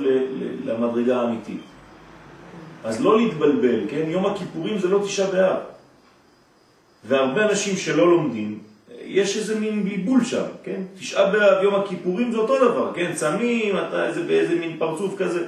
למדרגה 0.65 1.21
האמיתית. 1.21 1.61
אז 2.83 3.01
לא 3.01 3.17
להתבלבל, 3.17 3.79
כן? 3.89 4.03
יום 4.07 4.25
הכיפורים 4.25 4.79
זה 4.79 4.89
לא 4.89 4.99
תשעה 5.05 5.31
באב. 5.31 5.57
והרבה 7.07 7.49
אנשים 7.49 7.77
שלא 7.77 8.11
לומדים, 8.11 8.59
יש 9.05 9.37
איזה 9.37 9.59
מין 9.59 9.83
בלבול 9.83 10.23
שם, 10.23 10.45
כן? 10.63 10.81
תשעה 10.99 11.31
באב, 11.31 11.63
יום 11.63 11.75
הכיפורים 11.75 12.31
זה 12.31 12.37
אותו 12.37 12.57
דבר, 12.57 12.91
כן? 12.95 13.11
צמים, 13.15 13.77
אתה 13.77 14.07
איזה 14.07 14.23
באיזה 14.23 14.55
מין 14.55 14.75
פרצוף 14.79 15.17
כזה. 15.17 15.45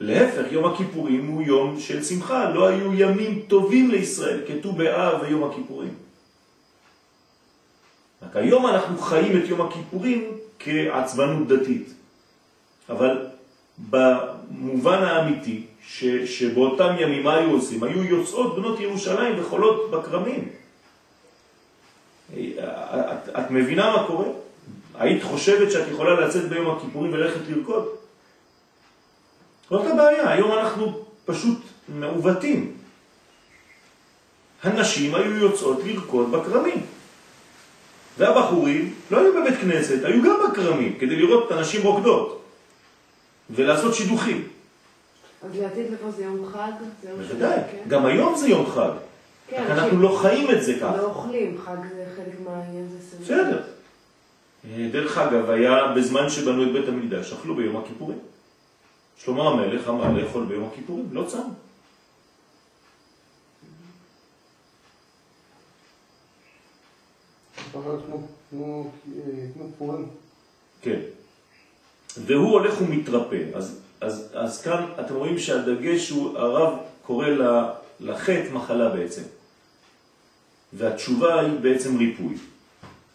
להפך, 0.00 0.52
יום 0.52 0.64
הכיפורים 0.64 1.26
הוא 1.26 1.42
יום 1.42 1.80
של 1.80 2.04
שמחה, 2.04 2.50
לא 2.50 2.66
היו 2.66 2.94
ימים 2.94 3.42
טובים 3.48 3.90
לישראל, 3.90 4.40
כתוב 4.48 4.78
באב 4.78 5.22
ויום 5.22 5.50
הכיפורים. 5.50 5.94
רק 8.22 8.36
היום 8.36 8.66
אנחנו 8.66 8.98
חיים 8.98 9.36
את 9.36 9.48
יום 9.48 9.60
הכיפורים 9.60 10.30
כעצבנות 10.58 11.48
דתית. 11.48 11.94
אבל 12.88 13.26
במובן 13.90 15.02
האמיתי, 15.02 15.66
ש, 15.86 16.04
שבאותם 16.04 16.94
ימים 16.98 17.22
מה 17.22 17.34
היו 17.34 17.50
עושים? 17.50 17.82
היו 17.82 18.04
יוצאות 18.04 18.56
בנות 18.56 18.80
ירושלים 18.80 19.40
וחולות 19.40 19.90
בקרמים. 19.90 20.48
את, 22.32 23.28
את 23.28 23.50
מבינה 23.50 23.96
מה 23.96 24.06
קורה? 24.06 24.26
היית 24.94 25.22
חושבת 25.22 25.72
שאת 25.72 25.88
יכולה 25.92 26.20
לצאת 26.20 26.48
ביום 26.48 26.76
הכיפורים 26.76 27.12
וללכת 27.12 27.40
לרקוד? 27.48 28.01
זאת 29.70 29.86
הבעיה, 29.86 30.30
היום 30.30 30.52
אנחנו 30.52 31.04
פשוט 31.24 31.58
מעוותים. 31.88 32.72
הנשים 34.62 35.14
היו 35.14 35.36
יוצאות 35.36 35.78
לרקוד 35.84 36.32
בקרמים. 36.32 36.86
והבחורים 38.18 38.94
לא 39.10 39.18
היו 39.18 39.32
בבית 39.40 39.60
כנסת, 39.60 40.04
היו 40.04 40.22
גם 40.22 40.36
בקרמים, 40.50 40.98
כדי 40.98 41.16
לראות 41.16 41.46
את 41.46 41.52
הנשים 41.52 41.82
רוקדות 41.82 42.42
ולעשות 43.50 43.94
שידוכים. 43.94 44.48
אז 45.42 45.56
לעתיד 45.58 45.86
לפה 45.92 46.10
זה 46.10 46.24
יום 46.24 46.46
חג? 46.52 46.70
בוודאי, 47.16 47.60
כן? 47.72 47.88
גם 47.88 48.06
היום 48.06 48.36
זה 48.36 48.48
יום 48.48 48.70
חג. 48.70 48.90
כן, 49.48 49.64
אנחנו 49.70 50.02
לא 50.02 50.18
חיים 50.22 50.50
את 50.50 50.62
זה 50.62 50.74
ככה. 50.74 50.96
לא 50.96 51.02
אוכלים, 51.02 51.58
חג 51.64 51.76
זה 51.96 52.04
חלק 52.16 52.34
מהעניין 52.44 52.88
זה 52.88 52.98
סביב. 53.10 53.22
בסדר. 53.22 53.62
אה, 54.64 54.88
דרך 54.92 55.18
אגב, 55.18 55.50
היה 55.50 55.92
בזמן 55.96 56.30
שבנו 56.30 56.62
את 56.62 56.72
בית 56.72 56.88
המקדש, 56.88 57.32
אכלו 57.32 57.54
ביום 57.54 57.76
הכיפורים. 57.76 58.18
שלמה 59.16 59.48
המלך 59.48 59.88
אמר 59.88 60.12
לאכול 60.12 60.44
ביום 60.44 60.68
הכיפורים, 60.72 61.08
לא 61.12 61.24
צם. 61.28 61.48
כן. 70.82 71.00
והוא 72.16 72.50
הולך 72.50 72.80
ומתרפא. 72.80 73.44
אז, 73.54 73.80
אז, 74.00 74.30
אז 74.34 74.62
כאן 74.62 74.86
אתם 75.00 75.14
רואים 75.14 75.38
שהדגש 75.38 76.10
הוא, 76.10 76.38
הרב 76.38 76.78
קורא 77.06 77.26
לחטא 78.00 78.48
מחלה 78.52 78.88
בעצם. 78.88 79.22
והתשובה 80.72 81.40
היא 81.40 81.58
בעצם 81.60 81.98
ריפוי. 81.98 82.34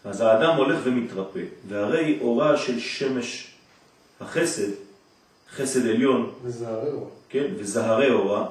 אז 0.04 0.20
האדם 0.20 0.56
הולך 0.56 0.80
ומתרפא, 0.84 1.40
והרי 1.68 2.18
אורה 2.20 2.56
של 2.56 2.80
שמש 2.80 3.54
החסד, 4.20 4.70
חסד 5.56 5.86
עליון, 5.86 6.32
וזה 6.42 6.68
הרעו. 6.68 7.10
כן, 7.28 7.46
וזהרי 7.58 8.10
אורה 8.10 8.46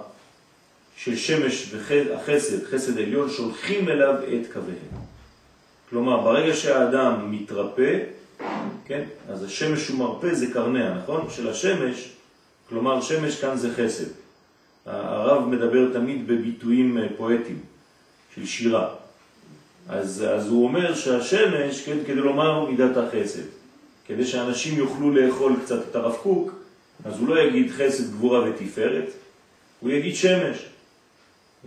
של 0.97 1.15
שמש 1.15 1.73
והחסד, 1.73 2.65
חסד 2.65 2.97
עליון, 2.97 3.29
שולחים 3.29 3.89
אליו 3.89 4.13
את 4.13 4.53
קוויהם. 4.53 5.07
כלומר, 5.89 6.21
ברגע 6.21 6.53
שהאדם 6.53 7.31
מתרפא, 7.31 7.99
כן, 8.85 9.03
אז 9.29 9.43
השמש 9.43 9.87
הוא 9.87 9.99
מרפא, 9.99 10.33
זה 10.33 10.47
קרניה, 10.53 10.93
נכון? 10.93 11.27
של 11.29 11.49
השמש, 11.49 12.11
כלומר 12.69 13.01
שמש 13.01 13.41
כאן 13.41 13.57
זה 13.57 13.73
חסד. 13.73 14.07
הרב 14.85 15.47
מדבר 15.47 15.93
תמיד 15.93 16.27
בביטויים 16.27 16.97
אה, 16.97 17.07
פואטיים 17.17 17.59
של 18.35 18.45
שירה. 18.45 18.89
אז, 19.89 20.25
אז 20.29 20.47
הוא 20.47 20.63
אומר 20.63 20.95
שהשמש, 20.95 21.85
כן, 21.85 21.97
כדי 22.07 22.15
לומר 22.15 22.65
מידת 22.65 22.97
החסד, 22.97 23.43
כדי 24.07 24.25
שאנשים 24.25 24.77
יוכלו 24.77 25.11
לאכול 25.11 25.53
קצת 25.63 25.79
את 25.89 25.95
הרב 25.95 26.15
קוק, 26.23 26.51
אז 27.05 27.19
הוא 27.19 27.27
לא 27.27 27.39
יגיד 27.39 27.71
חסד, 27.71 28.11
גבורה 28.11 28.49
ותפארת, 28.49 29.09
הוא 29.79 29.91
יגיד 29.91 30.15
שמש. 30.15 30.65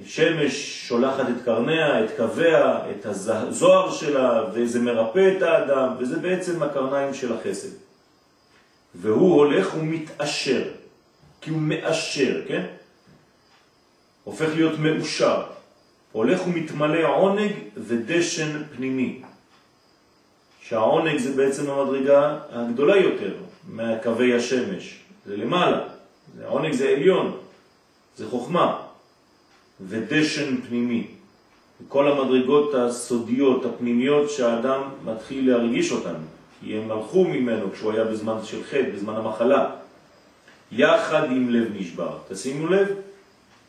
שמש 0.04 0.88
שולחת 0.88 1.28
את 1.28 1.44
קרניה, 1.44 2.04
את 2.04 2.10
קוויה, 2.16 2.90
את 2.90 3.06
הזוהר 3.06 3.92
שלה, 3.92 4.44
וזה 4.52 4.80
מרפא 4.80 5.32
את 5.36 5.42
האדם, 5.42 5.94
וזה 5.98 6.18
בעצם 6.18 6.62
הקרניים 6.62 7.14
של 7.14 7.32
החסד. 7.32 7.68
והוא 8.94 9.34
הולך 9.34 9.74
ומתאשר, 9.74 10.62
כי 11.40 11.50
הוא 11.50 11.58
מאשר, 11.60 12.42
כן? 12.48 12.66
הופך 14.24 14.48
להיות 14.54 14.78
מאושר. 14.78 15.42
הולך 16.12 16.46
ומתמלא 16.46 17.16
עונג 17.16 17.52
ודשן 17.76 18.62
פנימי. 18.76 19.22
שהעונג 20.62 21.18
זה 21.18 21.32
בעצם 21.32 21.70
המדרגה 21.70 22.38
הגדולה 22.50 22.96
יותר 22.96 23.34
מהקווי 23.68 24.34
השמש. 24.34 24.99
זה 25.30 25.36
למעלה. 25.36 25.80
העונג 26.44 26.72
זה 26.72 26.88
עליון, 26.88 27.36
זה 28.16 28.28
חוכמה. 28.28 28.82
ודשן 29.80 30.60
פנימי. 30.68 31.06
כל 31.88 32.12
המדרגות 32.12 32.74
הסודיות, 32.74 33.64
הפנימיות, 33.64 34.30
שהאדם 34.30 34.82
מתחיל 35.04 35.50
להרגיש 35.50 35.92
אותן, 35.92 36.14
כי 36.60 36.76
הם 36.76 36.90
הלכו 36.90 37.24
ממנו 37.24 37.72
כשהוא 37.72 37.92
היה 37.92 38.04
בזמן 38.04 38.44
של 38.44 38.64
חטא, 38.64 38.90
בזמן 38.94 39.14
המחלה, 39.14 39.70
יחד 40.72 41.30
עם 41.30 41.50
לב 41.50 41.68
נשבר. 41.74 42.18
תשימו 42.28 42.66
לב, 42.66 42.88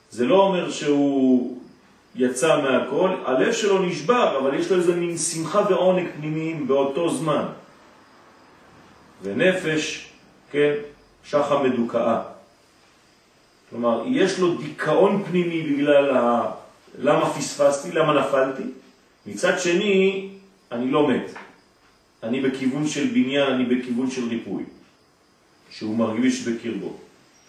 זה 0.10 0.26
לא 0.26 0.36
אומר 0.36 0.72
שהוא 0.72 1.58
יצא 2.16 2.62
מהכל, 2.62 3.10
הלב 3.26 3.54
שלו 3.54 3.82
נשבר, 3.82 4.38
אבל 4.38 4.54
יש 4.60 4.72
לו 4.72 4.78
איזה 4.78 4.96
מין 4.96 5.18
שמחה 5.18 5.62
ועונג 5.70 6.08
פנימיים 6.18 6.68
באותו 6.68 7.10
זמן. 7.10 7.46
ונפש, 9.24 10.12
כן, 10.52 10.74
שחה 11.24 11.64
מדוכאה. 11.64 12.22
כלומר, 13.70 14.04
יש 14.08 14.40
לו 14.40 14.58
דיכאון 14.58 15.24
פנימי 15.30 15.62
בגלל 15.62 16.18
ה... 16.18 16.52
למה 17.00 17.34
פספסתי, 17.34 17.92
למה 17.92 18.22
נפלתי. 18.22 18.64
מצד 19.26 19.60
שני, 19.60 20.30
אני 20.72 20.92
לא 20.92 21.08
מת. 21.08 21.32
אני 22.24 22.42
בכיוון 22.42 22.88
של 22.88 23.08
בניין, 23.08 23.54
אני 23.54 23.66
בכיוון 23.66 24.12
של 24.12 24.28
ריפוי, 24.28 24.64
שהוא 25.70 25.96
מרגיש 25.96 26.48
בקרבו. 26.48 26.98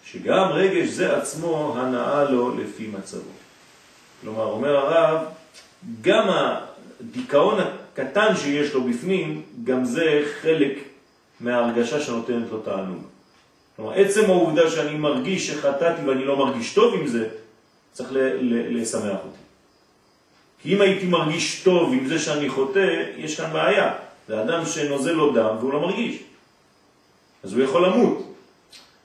שגם 0.05 0.49
רגש 0.49 0.87
זה 0.87 1.17
עצמו 1.17 1.75
הנאה 1.77 2.23
לו 2.23 2.57
לפי 2.57 2.87
מצבו. 2.87 3.31
כלומר, 4.21 4.45
אומר 4.45 4.75
הרב, 4.75 5.25
גם 6.01 6.27
הדיכאון 6.29 7.59
הקטן 7.59 8.35
שיש 8.35 8.73
לו 8.73 8.83
בפנים, 8.83 9.41
גם 9.63 9.85
זה 9.85 10.23
חלק 10.41 10.77
מההרגשה 11.39 12.01
שנותנת 12.01 12.51
לו 12.51 12.59
תענוג. 12.59 13.12
כלומר, 13.75 13.93
עצם 13.93 14.25
העובדה 14.25 14.69
שאני 14.69 14.97
מרגיש 14.97 15.47
שחטאתי 15.47 16.01
ואני 16.05 16.25
לא 16.25 16.37
מרגיש 16.37 16.73
טוב 16.73 16.93
עם 16.93 17.07
זה, 17.07 17.29
צריך 17.91 18.09
לשמח 18.69 19.19
אותי. 19.25 19.43
כי 20.61 20.75
אם 20.75 20.81
הייתי 20.81 21.05
מרגיש 21.05 21.63
טוב 21.63 21.93
עם 21.93 22.07
זה 22.07 22.19
שאני 22.19 22.49
חוטא, 22.49 23.03
יש 23.17 23.37
כאן 23.37 23.53
בעיה. 23.53 23.93
זה 24.27 24.41
אדם 24.41 24.65
שנוזל 24.65 25.11
לו 25.11 25.33
דם 25.33 25.55
והוא 25.59 25.73
לא 25.73 25.79
מרגיש. 25.81 26.15
אז 27.43 27.53
הוא 27.53 27.63
יכול 27.63 27.85
למות. 27.85 28.33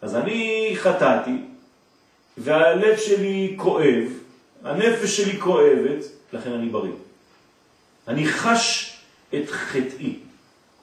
אז 0.02 0.16
אני 0.16 0.70
חטאתי, 0.74 1.36
והלב 2.38 2.96
שלי 2.96 3.54
כואב, 3.56 4.04
הנפש 4.64 5.16
שלי 5.16 5.40
כואבת, 5.40 6.04
לכן 6.32 6.52
אני 6.52 6.68
בריא. 6.68 6.92
אני 8.08 8.26
חש 8.26 8.96
את 9.34 9.50
חטאי. 9.50 10.14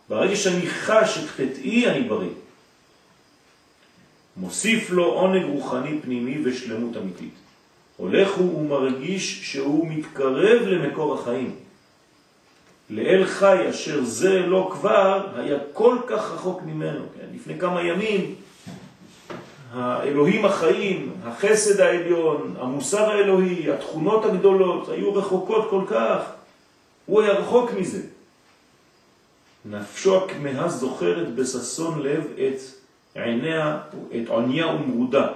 ברגע 0.09 0.35
שאני 0.35 0.67
חש 0.67 1.17
את 1.17 1.29
חטאי, 1.29 1.89
אני 1.89 2.01
בריא. 2.01 2.29
מוסיף 4.37 4.89
לו 4.89 5.05
עונג 5.05 5.45
רוחני 5.45 5.99
פנימי 6.01 6.41
ושלמות 6.43 6.97
אמיתית. 6.97 7.33
הולך 7.97 8.33
הוא 8.33 8.59
ומרגיש 8.59 9.51
שהוא 9.51 9.87
מתקרב 9.87 10.61
למקור 10.67 11.13
החיים. 11.13 11.55
לאל 12.89 13.25
חי 13.25 13.69
אשר 13.69 14.03
זה 14.03 14.39
לא 14.39 14.69
כבר 14.73 15.27
היה 15.35 15.57
כל 15.73 15.97
כך 16.07 16.31
רחוק 16.31 16.61
ממנו. 16.65 17.05
כן? 17.17 17.25
לפני 17.35 17.59
כמה 17.59 17.81
ימים 17.81 18.35
האלוהים 19.71 20.45
החיים, 20.45 21.11
החסד 21.23 21.79
העליון, 21.79 22.55
המוסר 22.59 23.11
האלוהי, 23.11 23.71
התכונות 23.71 24.25
הגדולות 24.25 24.89
היו 24.89 25.13
רחוקות 25.13 25.69
כל 25.69 25.81
כך. 25.87 26.21
הוא 27.05 27.21
היה 27.21 27.33
רחוק 27.33 27.71
מזה. 27.71 28.01
נפשו 29.65 30.17
הכמהה 30.17 30.69
זוכרת 30.69 31.35
בססון 31.35 32.01
לב 32.01 32.27
את 32.35 32.59
עיניה, 33.15 33.77
את 34.15 34.27
עוניה 34.27 34.67
ומרודה 34.67 35.27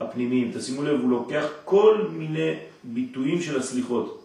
הפנימיים. 0.00 0.50
תשימו 0.54 0.82
לב, 0.82 1.00
הוא 1.00 1.10
לוקח 1.10 1.46
כל 1.64 2.04
מיני 2.12 2.54
ביטויים 2.84 3.42
של 3.42 3.58
הסליחות. 3.58 4.24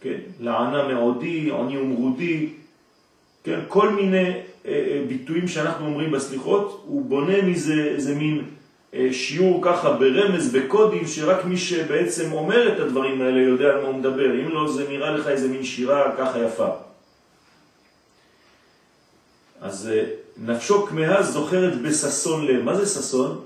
כן, 0.00 0.18
לענה 0.40 0.88
מעודי, 0.88 1.50
עוני 1.50 1.78
ומרודי, 1.78 2.48
כן, 3.44 3.60
כל 3.68 3.90
מיני 3.90 4.28
אה, 4.28 4.34
אה, 4.66 5.04
ביטויים 5.08 5.48
שאנחנו 5.48 5.86
אומרים 5.86 6.10
בסליחות, 6.10 6.84
הוא 6.86 7.04
בונה 7.04 7.42
מזה 7.42 7.84
איזה 7.84 8.14
מין 8.14 8.44
אה, 8.94 9.08
שיעור 9.12 9.60
ככה 9.64 9.92
ברמז, 9.92 10.52
בקודים, 10.52 11.06
שרק 11.06 11.44
מי 11.44 11.56
שבעצם 11.56 12.32
אומר 12.32 12.72
את 12.72 12.80
הדברים 12.80 13.22
האלה 13.22 13.40
יודע 13.40 13.64
על 13.64 13.80
מה 13.80 13.88
הוא 13.88 13.94
מדבר. 13.94 14.40
אם 14.40 14.48
לא, 14.48 14.72
זה 14.72 14.88
נראה 14.88 15.10
לך 15.10 15.28
איזה 15.28 15.48
מין 15.48 15.64
שירה 15.64 16.16
ככה 16.18 16.38
יפה. 16.38 16.68
אז 19.60 19.90
נפשו 20.36 20.86
כמהה 20.86 21.22
זוכרת 21.22 21.82
בססון 21.82 22.46
לב. 22.46 22.62
מה 22.62 22.76
זה 22.76 22.86
ססון? 22.86 23.44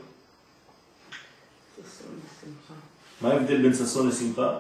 מה 3.21 3.33
ההבדל 3.33 3.63
בין 3.63 3.75
ששון 3.75 4.09
לשמחה? 4.09 4.59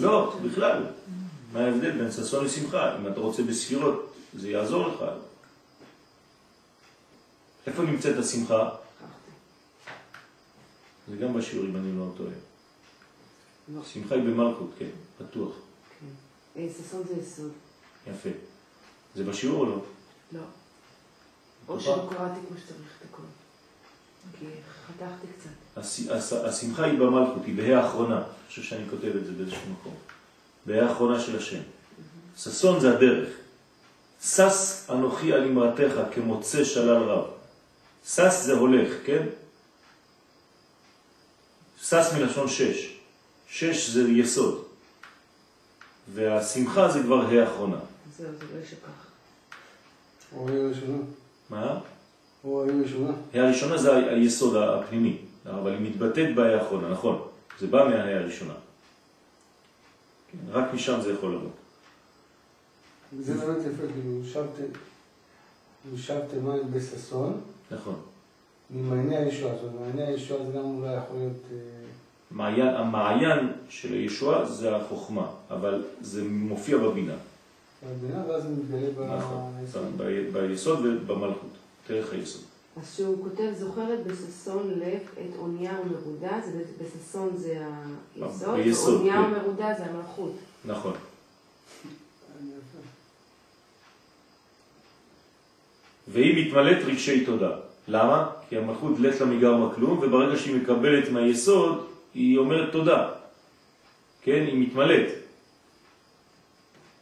לא, 0.00 0.36
בכלל. 0.44 0.86
מה 1.52 1.60
ההבדל 1.60 1.90
בין 1.90 2.12
ששון 2.12 2.44
לשמחה? 2.44 2.96
אם 2.98 3.06
אתה 3.06 3.20
רוצה 3.20 3.42
בספירות, 3.42 4.14
זה 4.34 4.50
יעזור 4.50 4.88
לך. 4.88 5.04
איפה 7.66 7.82
נמצאת 7.82 8.18
השמחה? 8.18 8.70
זה 11.08 11.16
גם 11.16 11.34
בשיעור, 11.34 11.66
אם 11.66 11.76
אני 11.76 11.98
לא 11.98 12.06
טועה. 12.16 12.30
לא. 13.74 13.80
שמחה 13.92 14.14
היא 14.14 14.22
במלכות, 14.22 14.70
כן, 14.78 14.90
בטוח. 15.20 15.52
כן. 16.00 16.06
אה, 16.60 16.68
ששון 16.78 17.02
זה 17.08 17.14
יסוד. 17.22 17.50
יפה. 18.06 18.51
זה 19.14 19.24
בשיעור 19.24 19.60
או 19.60 19.66
לא? 19.66 19.76
לא. 20.32 20.40
או? 21.68 21.80
שלא 21.80 22.08
קראתי 22.10 22.40
כמו 22.48 22.56
שצריך 22.58 22.88
את 23.00 23.06
הכל. 23.10 23.22
כי 24.38 24.44
חתכתי 24.86 25.26
קצת. 25.38 25.50
הש- 25.76 26.08
הש- 26.08 26.32
השמחה 26.32 26.84
היא 26.84 26.98
במלכות, 26.98 27.42
היא 27.46 27.56
בה"א 27.56 27.72
האחרונה. 27.74 28.16
אני 28.16 28.24
חושב 28.48 28.62
שאני 28.62 28.84
כותב 28.90 29.16
את 29.16 29.24
זה 29.26 29.32
באיזשהו 29.32 29.60
מקום. 29.80 29.94
בה"א 30.66 30.84
האחרונה 30.88 31.20
של 31.20 31.36
השם. 31.38 31.60
ששון 32.38 32.80
זה 32.80 32.96
הדרך. 32.96 33.28
שש 34.22 34.90
אנוכי 34.90 35.32
על 35.32 35.44
אמרתך 35.44 35.92
כמוצא 36.14 36.64
שלל 36.64 37.02
רב. 37.02 37.24
שש 38.06 38.34
זה 38.42 38.52
הולך, 38.52 38.92
כן? 39.06 39.26
שש 41.82 42.06
מלשון 42.18 42.48
שש. 42.48 42.96
שש 43.48 43.90
זה 43.90 44.08
יסוד. 44.08 44.64
והשמחה 46.14 46.88
זה 46.88 47.02
כבר 47.02 47.20
האחרונה. 47.26 47.76
זהו, 48.16 48.26
זה 48.38 48.44
לא 48.54 48.58
יישכח. 48.60 49.06
או 50.36 50.48
העיר 50.48 50.64
הראשונה. 50.64 50.98
מה? 51.50 51.80
או 52.44 52.62
העיר 52.62 52.74
הראשונה. 52.74 53.12
הראשונה 53.34 53.78
זה 53.78 53.96
היסוד 53.96 54.56
הפנימי, 54.56 55.18
אבל 55.46 55.72
היא 55.72 55.80
מתבטאת 55.80 56.34
בה' 56.34 56.58
האחרונה, 56.58 56.88
נכון. 56.88 57.22
זה 57.60 57.66
בא 57.66 57.88
מהה' 57.88 58.18
הראשונה. 58.18 58.54
כן, 60.32 60.38
רק 60.50 60.74
משם 60.74 61.00
זה 61.00 61.12
יכול 61.12 61.34
לבוא. 61.34 61.50
זה 63.20 63.34
באמת 63.34 63.58
יפה, 63.58 63.82
כאילו, 63.92 64.24
שבתם, 64.24 64.78
שבתם 65.96 66.44
מים 66.44 66.70
בששון, 66.70 67.40
נכון. 67.70 68.00
ממעייני 68.70 69.16
הישועה. 69.16 69.54
זאת 69.54 69.64
אומרת, 69.64 69.94
מעייני 69.94 70.12
הישועה 70.12 70.46
זה 70.46 70.52
גם 70.52 70.64
אולי 70.64 70.96
יכול 70.96 71.16
להיות... 71.16 71.36
אה, 71.52 71.58
מעיין, 72.30 72.68
המעיין 72.68 73.52
של 73.68 73.92
הישועה 73.92 74.44
זה 74.44 74.76
החוכמה, 74.76 75.30
אבל 75.50 75.84
זה 76.00 76.24
מופיע 76.24 76.78
בבינה. 76.78 77.14
בבינה, 77.86 78.22
ואז 78.28 78.42
זה 78.42 78.48
מתגלה 78.48 79.16
נכון. 79.18 79.52
ביסוד. 79.60 79.82
ב- 79.96 80.38
ביסוד 80.38 80.78
ובמלכות, 80.86 81.50
דרך 81.88 82.12
היסוד. 82.12 82.42
אז 82.76 82.94
שהוא 82.96 83.24
כותב, 83.28 83.52
זוכרת 83.58 84.06
בששון 84.06 84.70
לב 84.76 85.00
את 85.12 85.36
אונייה 85.38 85.72
ומרודה, 85.84 86.40
זה 86.44 86.62
בששון 86.84 87.36
זה 87.36 87.58
היסוד, 88.16 88.54
היסוד, 88.54 88.94
ואונייה 88.94 89.14
כן. 89.14 89.32
ומרודה 89.32 89.74
זה 89.78 89.84
המלכות. 89.84 90.32
נכון. 90.64 90.92
והיא 96.08 96.46
מתמלאת 96.46 96.84
רגשי 96.84 97.24
תודה. 97.24 97.50
למה? 97.88 98.30
כי 98.48 98.58
המלכות 98.58 98.98
לית 98.98 99.20
לה 99.20 99.26
מגרמה 99.26 99.74
כלום, 99.74 99.98
וברגע 99.98 100.36
שהיא 100.36 100.56
מקבלת 100.56 101.10
מהיסוד, 101.10 101.86
היא 102.14 102.38
אומרת 102.38 102.72
תודה. 102.72 103.10
כן? 104.22 104.44
היא 104.46 104.68
מתמלאת. 104.68 105.21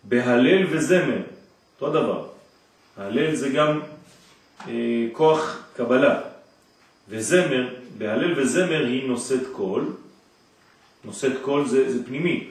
בהלל 0.04 0.66
וזמר, 0.70 1.22
אותו 1.80 1.92
דבר. 1.92 2.26
ההלל 2.96 3.34
זה 3.34 3.48
גם 3.48 3.80
אה, 4.68 5.06
כוח 5.12 5.64
קבלה. 5.76 6.20
וזמר, 7.08 7.68
בהלל 7.98 8.40
וזמר 8.40 8.86
היא 8.86 9.08
נושאת 9.08 9.42
קול. 9.52 9.92
נושאת 11.04 11.32
קול 11.42 11.68
זה, 11.68 11.92
זה 11.92 12.06
פנימי. 12.06 12.48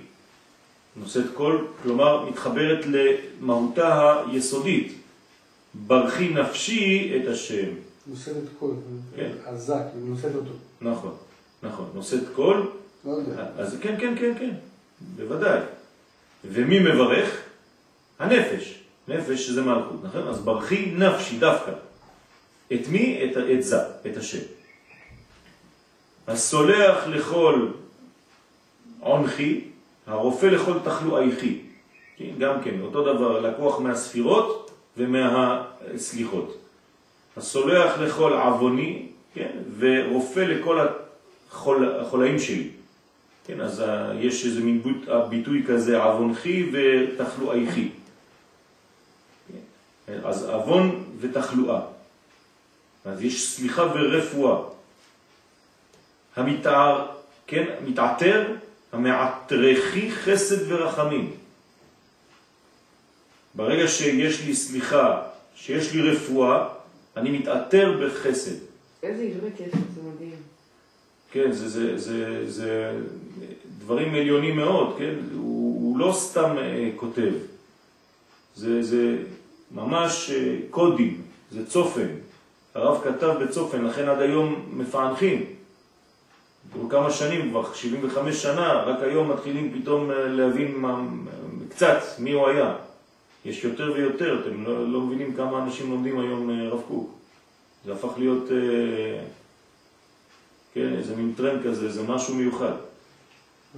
נושאת 0.96 1.26
קול, 1.34 1.68
כלומר 1.84 2.30
מתחברת 2.30 2.86
למהותה 2.86 4.24
היסודית. 4.32 4.94
ברכי 5.74 6.30
נפשי 6.30 7.14
את 7.18 7.28
השם. 7.28 7.70
נושאת 8.08 8.38
את 8.38 8.50
קול. 8.60 8.72
כן. 9.16 9.32
כאילו, 9.44 10.06
נושאת 10.06 10.36
אותו. 10.36 10.52
נכון, 10.82 11.16
נכון. 11.64 11.90
נושאת 11.96 12.24
קול, 12.36 12.72
לא 13.06 13.12
יודע. 13.12 13.46
אז 13.58 13.78
כן, 13.82 13.96
כן, 14.00 14.16
כן, 14.20 14.34
כן, 14.40 14.50
בוודאי. 15.16 15.60
ומי 16.46 16.80
מברך? 16.80 17.42
הנפש. 18.20 18.80
נפש 19.08 19.50
זה 19.50 19.62
מלכות, 19.62 20.04
נכון? 20.04 20.28
אז 20.28 20.40
ברכי 20.42 20.92
נפשי 20.96 21.40
דווקא. 21.40 21.72
את 22.74 22.88
מי? 22.88 23.22
את, 23.24 23.38
את 23.38 23.64
זה, 23.64 23.78
את 24.06 24.18
השם. 24.18 24.44
הסולח 26.28 27.08
לכל 27.08 27.68
עונכי, 29.00 29.62
הרופא 30.08 30.46
לכל 30.46 30.74
תחלואיכי. 30.84 31.62
כן, 32.18 32.30
גם 32.40 32.62
כן, 32.64 32.82
אותו 32.82 33.14
דבר, 33.14 33.40
לקוח 33.40 33.80
מהספירות 33.80 34.72
ומהסליחות. 34.98 36.58
הסולח 37.38 37.98
לכל 37.98 38.34
עווני, 38.34 39.06
כן, 39.34 39.52
ורופא 39.80 40.40
לכל 40.40 40.88
החול, 41.52 42.00
החולאים 42.02 42.40
שלי. 42.40 42.70
כן, 43.50 43.62
אז 43.62 43.84
יש 44.20 44.46
איזה 44.46 44.62
מין 44.62 44.84
ביט, 44.84 45.10
ביטוי 45.30 45.64
כזה, 45.68 46.04
עוונכי 46.04 46.72
ותחלואיכי. 46.74 47.90
כן, 50.06 50.20
אז 50.24 50.50
עוון 50.50 51.04
ותחלואה. 51.20 51.82
אז 53.06 53.22
יש 53.22 53.50
סליחה 53.50 53.82
ורפואה. 53.82 54.62
המתער, 56.36 57.08
כן, 57.48 57.66
מתעתר, 57.86 58.56
המעטרכי 58.92 60.12
חסד 60.12 60.72
ורחמים. 60.72 61.32
ברגע 63.56 63.88
שיש 63.88 64.46
לי 64.46 64.56
סליחה, 64.56 65.22
שיש 65.56 65.94
לי 65.94 66.02
רפואה, 66.02 66.68
אני 67.18 67.30
מתעתר 67.38 67.98
בחסד. 68.02 68.56
איזה 69.04 69.24
עברי 69.24 69.50
כיף, 69.58 69.74
זה 69.74 70.02
מדהים. 70.02 70.49
כן, 71.32 71.52
זה, 71.52 71.70
זה, 71.70 71.98
זה, 71.98 72.50
זה 72.52 73.00
דברים 73.80 74.16
עליונים 74.16 74.58
מאוד, 74.58 74.96
כן? 74.98 75.14
הוא, 75.36 75.82
הוא 75.82 76.00
לא 76.00 76.12
סתם 76.14 76.56
אה, 76.58 76.90
כותב. 76.96 77.32
זה, 78.56 78.84
זה 78.84 79.18
ממש 79.72 80.32
אה, 80.32 80.56
קודים, 80.70 81.22
זה 81.52 81.66
צופן. 81.66 82.08
הרב 82.76 83.02
כתב 83.04 83.34
בצופן, 83.44 83.86
לכן 83.86 84.10
עד 84.10 84.22
היום 84.22 84.66
מפענחים. 84.74 85.46
כבר 86.74 86.90
כמה 86.90 87.12
שנים, 87.12 87.50
כבר 87.50 87.74
75 87.74 88.42
שנה, 88.42 88.74
רק 88.74 89.02
היום 89.02 89.32
מתחילים 89.32 89.82
פתאום 89.82 90.12
אה, 90.12 90.28
להבין 90.28 90.76
מה, 90.76 91.02
קצת 91.70 92.02
מי 92.20 92.32
הוא 92.32 92.48
היה. 92.48 92.76
יש 93.46 93.64
יותר 93.64 93.92
ויותר, 93.96 94.42
אתם 94.42 94.64
לא, 94.64 94.88
לא 94.88 95.02
מבינים 95.02 95.34
כמה 95.34 95.64
אנשים 95.64 95.92
לומדים 95.92 96.20
היום 96.20 96.52
רב 96.72 96.82
קוק. 96.88 97.14
זה 97.86 97.94
הפך 97.94 98.12
להיות... 98.18 98.52
אה, 98.52 99.22
כן, 100.74 100.94
איזה 100.98 101.16
מין 101.16 101.34
טרנד 101.38 101.64
כזה, 101.66 101.92
זה 101.92 102.04
משהו 102.04 102.36
מיוחד. 102.36 102.74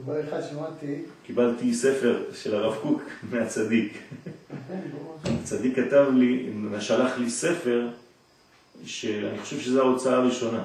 דבר 0.04 0.30
אחד 0.30 0.42
שמעתי, 0.50 1.02
קיבלתי 1.26 1.74
ספר 1.74 2.24
של 2.34 2.56
הרב 2.56 2.76
קוק 2.82 3.02
מהצדיק. 3.32 3.98
ברור. 4.92 5.18
הצדיק 5.44 5.76
כתב 5.76 6.06
לי, 6.16 6.50
שלח 6.80 7.18
לי 7.18 7.30
ספר, 7.30 7.88
שאני 8.86 9.40
חושב 9.40 9.60
שזו 9.60 9.82
ההוצאה 9.82 10.16
הראשונה 10.16 10.64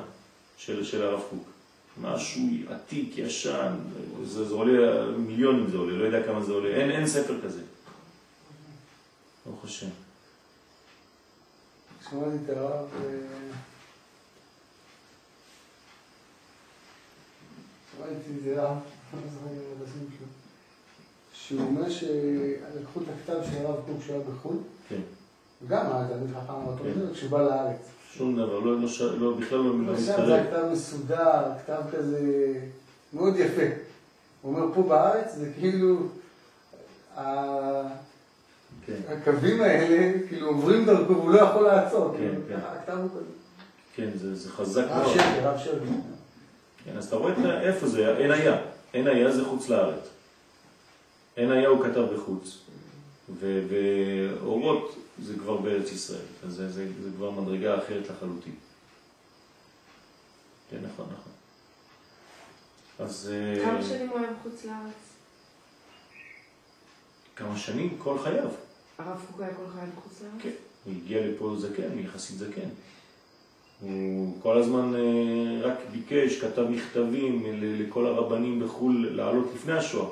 של, 0.56 0.84
של 0.84 1.02
הרב 1.02 1.20
קוק. 1.30 1.48
משהו 2.02 2.42
עתיק, 2.68 3.18
ישן, 3.18 3.72
זה, 4.24 4.44
זה 4.44 4.54
עולה, 4.54 5.06
מיליונים 5.18 5.70
זה 5.70 5.76
עולה, 5.76 5.92
לא 5.98 6.04
יודע 6.04 6.22
כמה 6.22 6.42
זה 6.42 6.52
עולה, 6.52 6.68
אין, 6.68 6.90
אין 6.90 7.06
ספר 7.06 7.34
כזה. 7.44 7.60
ברוך 9.46 9.64
השם. 9.64 9.86
שמעתי 12.10 12.36
את 12.44 12.50
הרב, 12.50 12.88
את 18.12 18.44
זה 18.44 18.62
רב, 18.62 18.76
שלו, 19.78 20.26
שהוא 21.32 21.60
אומר 21.60 21.90
שלקחו 21.90 23.00
את 23.00 23.06
הכתב 23.16 23.50
של 23.50 23.66
הרב 23.66 23.76
קוק 23.86 23.96
שהיה 24.06 24.20
בחו"ל, 24.20 24.56
כן, 24.88 25.00
וגם 25.62 25.86
היה 25.86 26.08
תלמיד 26.08 26.30
חכם, 26.30 26.52
כן. 26.82 27.00
אומר, 27.00 27.14
כשהוא 27.14 27.30
בא 27.30 27.42
לארץ. 27.42 27.78
שום 28.12 28.36
דבר, 28.36 28.58
לא, 28.58 28.80
לא, 28.80 28.88
לא, 29.18 29.36
בכלל 29.36 29.58
לא, 29.58 29.72
לא 29.86 29.92
עכשיו 29.92 30.26
זה 30.26 30.46
כתב 30.50 30.64
מסודר, 30.72 31.42
כתב 31.64 31.80
כזה 31.92 32.54
מאוד 33.12 33.36
יפה. 33.36 33.62
הוא 34.42 34.54
אומר, 34.54 34.74
פה 34.74 34.82
בארץ 34.82 35.34
זה 35.34 35.52
כאילו, 35.60 35.96
כן, 38.86 39.00
הקווים 39.08 39.60
האלה, 39.60 40.12
כאילו 40.28 40.46
עוברים 40.46 40.86
דרכו 40.86 41.12
והוא 41.12 41.30
לא 41.30 41.38
יכול 41.38 41.62
לעצור. 41.62 42.14
כן, 42.18 42.34
כן. 42.48 42.56
הכתב 42.66 42.98
הוא 42.98 43.08
כזה. 43.10 43.30
כן, 43.94 44.10
זה, 44.14 44.50
חזק 44.50 44.84
רב 44.88 45.02
מאוד. 45.02 45.14
שרקי, 45.16 45.40
רב 45.42 45.58
שרקי. 45.58 45.90
כן, 46.86 46.96
אז 46.96 47.06
אתה 47.06 47.16
רואה 47.16 47.60
איפה 47.60 47.86
זה, 47.86 48.16
אין 48.18 48.30
היה. 48.30 48.56
אין 48.94 49.06
היה 49.06 49.32
זה 49.32 49.44
חוץ 49.44 49.68
לארץ. 49.68 50.08
אין 51.36 51.50
היה 51.50 51.68
הוא 51.68 51.84
כתב 51.84 52.02
בחוץ. 52.14 52.58
ואורות 53.40 54.96
זה 55.22 55.34
כבר 55.34 55.56
בארץ 55.56 55.92
ישראל. 55.92 56.26
אז 56.46 56.52
זה, 56.52 56.72
זה, 56.72 56.88
זה 57.02 57.10
כבר 57.16 57.30
מדרגה 57.30 57.78
אחרת 57.78 58.08
לחלוטין. 58.10 58.54
כן, 60.70 60.76
נכון, 60.92 61.06
נכון. 61.06 61.32
אז... 62.98 63.32
אה, 63.32 63.64
כמה 63.64 63.82
שנים 63.82 64.08
הוא 64.08 64.18
היה 64.18 64.28
בחוץ 64.32 64.64
לארץ? 64.64 65.06
כמה 67.36 67.58
שנים? 67.58 67.98
כל 67.98 68.18
חייו. 68.18 68.48
הרב 68.98 69.24
קוק 69.30 69.40
היה 69.40 69.54
כל 69.54 69.62
חייו 69.74 69.88
בחוץ 69.96 70.22
לארץ? 70.22 70.42
כן. 70.42 70.50
הוא 70.84 70.94
הגיע 70.94 71.26
לפה 71.26 71.56
זקן, 71.58 71.98
יחסית 71.98 72.38
זקן. 72.38 72.68
כל 74.42 74.58
הזמן 74.58 74.94
אה, 74.94 75.00
רק 75.62 75.78
ביקש, 75.92 76.40
כתב 76.40 76.62
מכתבים 76.70 77.42
לכל 77.60 78.06
הרבנים 78.06 78.60
בחו"ל 78.60 79.08
לעלות 79.10 79.46
לפני 79.54 79.72
השואה. 79.72 80.08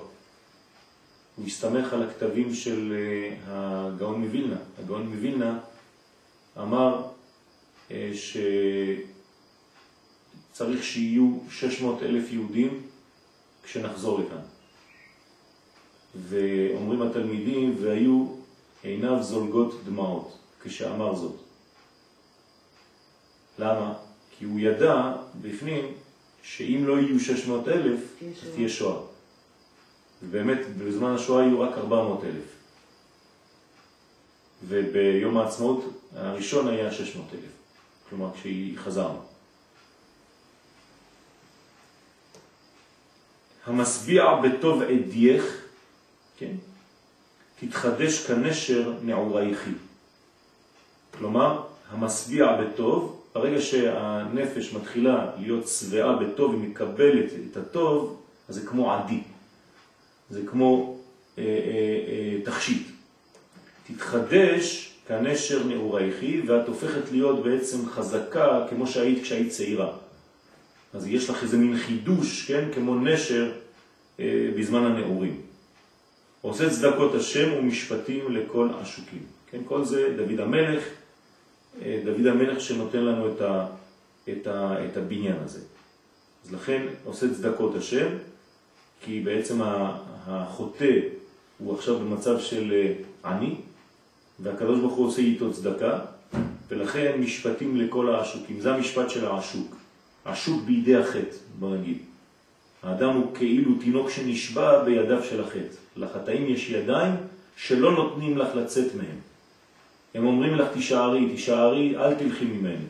הוא 1.36 1.46
הסתמך 1.46 1.92
על 1.92 2.02
הכתבים 2.02 2.54
של 2.54 2.92
אה, 2.96 3.36
הגאון 3.46 4.20
מווילנה. 4.20 4.56
הגאון 4.78 5.06
מווילנה 5.06 5.58
אמר 6.58 7.02
אה, 7.90 8.10
שצריך 10.52 10.84
שיהיו 10.84 11.38
600 11.50 12.02
אלף 12.02 12.32
יהודים 12.32 12.82
כשנחזור 13.62 14.20
לכאן. 14.20 14.40
ואומרים 16.28 17.02
התלמידים, 17.02 17.76
והיו 17.80 18.26
עיניו 18.82 19.22
זולגות 19.22 19.84
דמעות 19.84 20.38
כשאמר 20.62 21.14
זאת. 21.14 21.43
למה? 23.58 23.94
כי 24.38 24.44
הוא 24.44 24.60
ידע 24.60 25.12
בפנים 25.42 25.92
שאם 26.42 26.84
לא 26.86 26.98
יהיו 26.98 27.20
600 27.20 27.68
אלף, 27.68 28.00
תהיה 28.54 28.68
שואה. 28.68 29.00
ובאמת 30.22 30.58
בזמן 30.78 31.14
השואה 31.14 31.44
היו 31.44 31.60
רק 31.60 31.78
400 31.78 32.24
אלף. 32.24 32.54
וביום 34.68 35.36
העצמאות 35.36 35.84
הראשון 36.16 36.68
היה 36.68 36.92
600 36.92 37.26
אלף, 37.32 37.52
כלומר 38.08 38.30
כשהיא 38.34 38.78
חזרנו. 38.78 39.18
המשביע 43.66 44.24
בטוב 44.34 44.82
עדייך, 44.82 45.62
כן? 46.36 46.52
תתחדש 47.60 48.26
כנשר 48.26 48.92
נעורייכי. 49.02 49.70
כלומר, 51.18 51.62
המשביע 51.90 52.46
בטוב, 52.56 53.23
ברגע 53.34 53.60
שהנפש 53.60 54.72
מתחילה 54.72 55.30
להיות 55.38 55.68
שבעה 55.68 56.16
בטוב 56.16 56.54
ומקבלת 56.54 57.30
את 57.50 57.56
הטוב, 57.56 58.22
אז 58.48 58.54
זה 58.54 58.66
כמו 58.66 58.92
עדי. 58.92 59.20
זה 60.30 60.40
כמו 60.46 60.98
אה, 61.38 61.44
אה, 61.44 61.48
אה, 62.08 62.40
תכשיט. 62.44 62.86
תתחדש 63.86 64.92
כנשר 65.08 65.64
נעורייכי, 65.64 66.42
ואת 66.46 66.68
הופכת 66.68 67.12
להיות 67.12 67.44
בעצם 67.44 67.88
חזקה 67.88 68.66
כמו 68.70 68.86
שהיית 68.86 69.22
כשהיית 69.22 69.50
צעירה. 69.50 69.92
אז 70.94 71.06
יש 71.06 71.30
לך 71.30 71.42
איזה 71.42 71.58
מין 71.58 71.76
חידוש, 71.78 72.46
כן, 72.46 72.68
כמו 72.74 72.94
נשר 72.94 73.52
אה, 74.20 74.50
בזמן 74.58 74.84
הנעורים. 74.84 75.40
עושה 76.40 76.70
צדקות 76.70 77.14
השם 77.14 77.52
ומשפטים 77.58 78.32
לכל 78.32 78.68
עשוקים. 78.82 79.22
כן, 79.50 79.58
כל 79.64 79.84
זה 79.84 80.14
דוד 80.16 80.40
המלך, 80.40 80.84
דוד 81.82 82.26
המלך 82.26 82.60
שנותן 82.60 83.04
לנו 83.04 83.28
את, 83.28 83.40
ה, 83.40 83.66
את, 84.28 84.46
ה, 84.46 84.84
את 84.84 84.96
הבניין 84.96 85.36
הזה. 85.44 85.60
אז 86.44 86.54
לכן 86.54 86.86
עושה 87.04 87.34
צדקות 87.34 87.74
השם, 87.74 88.08
כי 89.00 89.20
בעצם 89.20 89.60
החוטא 90.26 91.00
הוא 91.58 91.74
עכשיו 91.74 91.98
במצב 91.98 92.40
של 92.40 92.72
אה, 92.72 92.92
עני, 93.30 93.54
והקדוש 94.40 94.80
ברוך 94.80 94.94
הוא 94.94 95.06
עושה 95.06 95.22
איתו 95.22 95.52
צדקה, 95.52 95.98
ולכן 96.68 97.20
משפטים 97.20 97.76
לכל 97.76 98.14
העשוקים. 98.14 98.60
זה 98.60 98.74
המשפט 98.74 99.10
של 99.10 99.26
העשוק. 99.26 99.76
עשוק 100.24 100.62
בידי 100.62 100.96
החטא, 100.96 101.36
בוא 101.58 101.76
נגיד. 101.76 101.98
האדם 102.82 103.16
הוא 103.16 103.34
כאילו 103.34 103.74
תינוק 103.80 104.10
שנשבע 104.10 104.84
בידיו 104.84 105.24
של 105.24 105.40
החטא. 105.40 105.76
לחטאים 105.96 106.46
יש 106.48 106.70
ידיים 106.70 107.14
שלא 107.56 107.92
נותנים 107.92 108.38
לך 108.38 108.48
לצאת 108.54 108.94
מהם. 108.94 109.18
הם 110.14 110.26
אומרים 110.26 110.54
לך 110.54 110.68
תישארי, 110.72 111.28
תישארי, 111.28 111.96
אל 111.96 112.14
תלכי 112.14 112.44
ממני. 112.44 112.84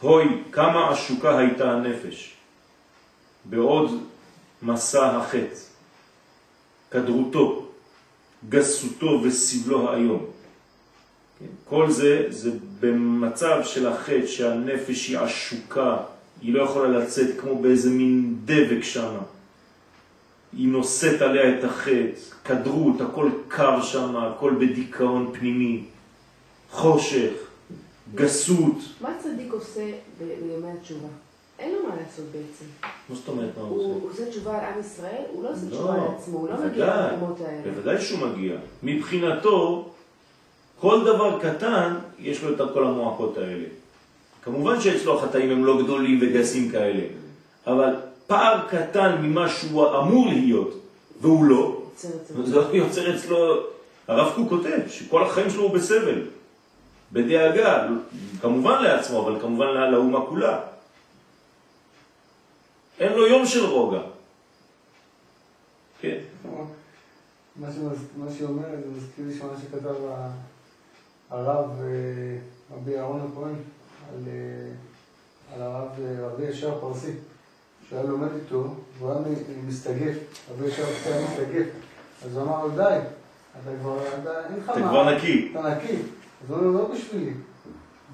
הוי, 0.00 0.24
כמה 0.52 0.90
עשוקה 0.90 1.38
הייתה 1.38 1.72
הנפש 1.72 2.34
בעוד 3.44 4.02
מסע 4.62 5.16
החטא, 5.16 5.56
כדרותו, 6.90 7.68
גסותו 8.48 9.20
וסבלו 9.22 9.92
היום. 9.92 10.26
כן? 11.38 11.46
כל 11.68 11.90
זה, 11.90 12.26
זה 12.28 12.50
במצב 12.80 13.60
של 13.64 13.88
החטא 13.88 14.26
שהנפש 14.26 15.08
היא 15.08 15.18
עשוקה, 15.18 15.96
היא 16.42 16.54
לא 16.54 16.62
יכולה 16.62 16.88
לצאת 16.88 17.40
כמו 17.40 17.62
באיזה 17.62 17.90
מין 17.90 18.36
דבק 18.44 18.82
שם. 18.82 19.14
היא 20.56 20.68
נושאת 20.68 21.22
עליה 21.22 21.58
את 21.58 21.64
החטא, 21.64 22.20
כדרות, 22.44 23.00
הכל 23.00 23.30
קר 23.48 23.82
שם, 23.82 24.16
הכל 24.16 24.54
בדיכאון 24.60 25.32
פנימי, 25.38 25.84
חושך, 26.70 27.32
גסות. 28.14 28.76
מה 29.00 29.08
צדיק 29.22 29.52
עושה 29.52 29.90
בימי 30.18 30.72
התשובה? 30.78 31.08
אין 31.58 31.72
לו 31.72 31.88
מה 31.88 31.94
לעשות 31.96 32.24
בעצם. 32.24 32.64
מה 33.08 33.16
זאת 33.16 33.28
אומרת 33.28 33.50
מה 33.56 33.62
הוא 33.62 33.82
הוא 33.82 34.10
עושה? 34.10 34.22
עושה 34.22 34.30
תשובה 34.30 34.58
על 34.58 34.64
עם 34.64 34.80
ישראל, 34.80 35.22
הוא 35.32 35.44
לא 35.44 35.52
עושה 35.52 35.62
לא, 35.64 35.70
תשובה 35.70 35.96
לעצמו, 35.96 36.38
הוא 36.38 36.48
לא 36.48 36.66
מגיע 36.66 37.10
למקומות 37.12 37.40
האלה. 37.40 37.62
בוודאי 37.62 38.00
שהוא 38.00 38.28
מגיע. 38.28 38.56
מבחינתו, 38.82 39.90
כל 40.80 41.04
דבר 41.04 41.40
קטן, 41.42 41.94
יש 42.18 42.42
לו 42.42 42.54
את 42.54 42.72
כל 42.74 42.86
המועקות 42.86 43.38
האלה. 43.38 43.64
כמובן 44.44 44.80
שאצלו 44.80 45.18
החטאים 45.18 45.50
הם 45.50 45.64
לא 45.64 45.82
גדולים 45.82 46.18
וגסים 46.22 46.70
כאלה, 46.70 47.02
אבל 47.66 47.94
פער 48.26 48.68
קטן 48.68 49.16
ממה 49.22 49.48
שהוא 49.48 49.98
אמור 49.98 50.26
להיות, 50.26 50.74
והוא 51.20 51.44
לא, 51.44 51.82
זה. 51.96 52.08
זה 52.44 52.60
יוצר 52.72 53.16
אצלו, 53.16 53.66
הרב 54.08 54.32
קוק 54.34 54.48
כותב 54.48 54.78
שכל 54.88 55.22
החיים 55.22 55.50
שלו 55.50 55.62
הוא 55.62 55.74
בסבל, 55.74 56.22
בדאגה, 57.12 57.88
כמובן 58.40 58.82
לעצמו, 58.82 59.22
אבל 59.22 59.40
כמובן 59.40 59.66
לאומה 59.66 60.26
כולה. 60.28 60.60
אין 62.98 63.12
לו 63.12 63.26
יום 63.26 63.46
של 63.46 63.64
רוגע. 63.64 64.00
כן, 66.00 66.18
מה 67.60 67.66
שהיא 68.36 68.46
אומרת, 68.48 68.78
זה 68.84 68.90
מזכיר 68.96 69.26
לי 69.26 69.38
שמה 69.38 69.52
שכתב 69.62 69.94
הרב 71.30 71.70
אה, 71.80 72.38
רבי 72.76 72.98
אהרון 72.98 73.30
הכהן 73.32 73.54
על, 74.12 74.22
אה, 74.26 75.54
על 75.54 75.62
הרב 75.62 75.88
אה, 76.00 76.26
רבי 76.26 76.44
ישר 76.44 76.80
פרסי, 76.80 77.12
שהיה 77.92 78.04
לומד 78.04 78.28
איתו, 78.44 78.74
והוא 78.98 79.12
היה 79.12 79.20
מסתגף, 79.68 80.16
ישר 80.66 80.84
פרסי 80.84 81.08
היה 81.08 81.26
מסתגף, 81.26 81.66
אז 82.24 82.36
הוא 82.36 82.42
אמר 82.42 82.64
לו 82.64 82.70
די, 82.70 82.98
אתה 83.62 83.70
כבר, 83.80 83.98
אתה, 84.22 84.30
אין 84.48 84.58
לך 84.58 84.70
אתה 84.70 84.80
מה, 84.80 84.88
כבר 84.88 85.14
נקי. 85.14 85.48
אתה 85.52 85.74
נקי, 85.74 85.92
אז 86.44 86.50
הוא 86.50 86.58
אומר 86.58 86.80
לא 86.80 86.94
בשבילי, 86.94 87.30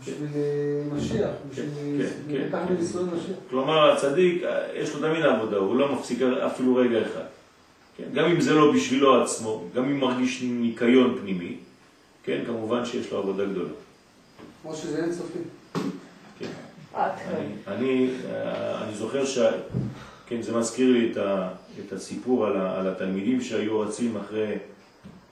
בשביל 0.01 0.29
אה, 0.35 0.97
משיח, 0.97 1.31
בשביל 1.51 1.67
כן, 1.99 2.09
כן, 2.29 2.35
לקחת 2.35 2.69
כן. 2.69 2.75
מנישואי 2.75 3.05
משיח. 3.05 3.37
כלומר, 3.51 3.91
הצדיק, 3.91 4.43
יש 4.75 4.95
לו 4.95 5.09
תמיד 5.09 5.25
עבודה, 5.25 5.57
הוא 5.57 5.77
לא 5.77 5.95
מפסיק 5.95 6.23
אפילו 6.23 6.77
רגע 6.77 7.03
אחד. 7.03 7.25
כן? 7.97 8.05
גם 8.15 8.25
אם 8.25 8.41
זה 8.41 8.55
לא 8.55 8.73
בשבילו 8.73 9.23
עצמו, 9.23 9.65
גם 9.75 9.85
אם 9.85 10.01
מרגיש 10.01 10.43
ניקיון 10.43 11.19
פנימי, 11.21 11.57
כן, 12.25 12.43
כמובן 12.47 12.85
שיש 12.85 13.13
לו 13.13 13.19
עבודה 13.19 13.45
גדולה. 13.45 13.71
כמו 14.63 14.75
שזה 14.75 15.03
אין 15.05 15.13
סופי. 15.13 15.39
עד 16.95 17.11
אני, 17.27 17.49
כאן. 17.65 17.73
אני, 17.75 18.11
אה, 18.31 18.83
אני 18.85 18.95
זוכר 18.95 19.25
ש... 19.25 19.39
כן, 20.27 20.43
זה 20.43 20.57
מזכיר 20.57 20.93
לי 20.93 21.13
את, 21.13 21.17
ה, 21.17 21.49
את 21.87 21.93
הסיפור 21.93 22.47
על, 22.47 22.57
ה, 22.57 22.81
על 22.81 22.89
התלמידים 22.89 23.41
שהיו 23.41 23.81
רצים 23.81 24.17
אחרי, 24.17 24.55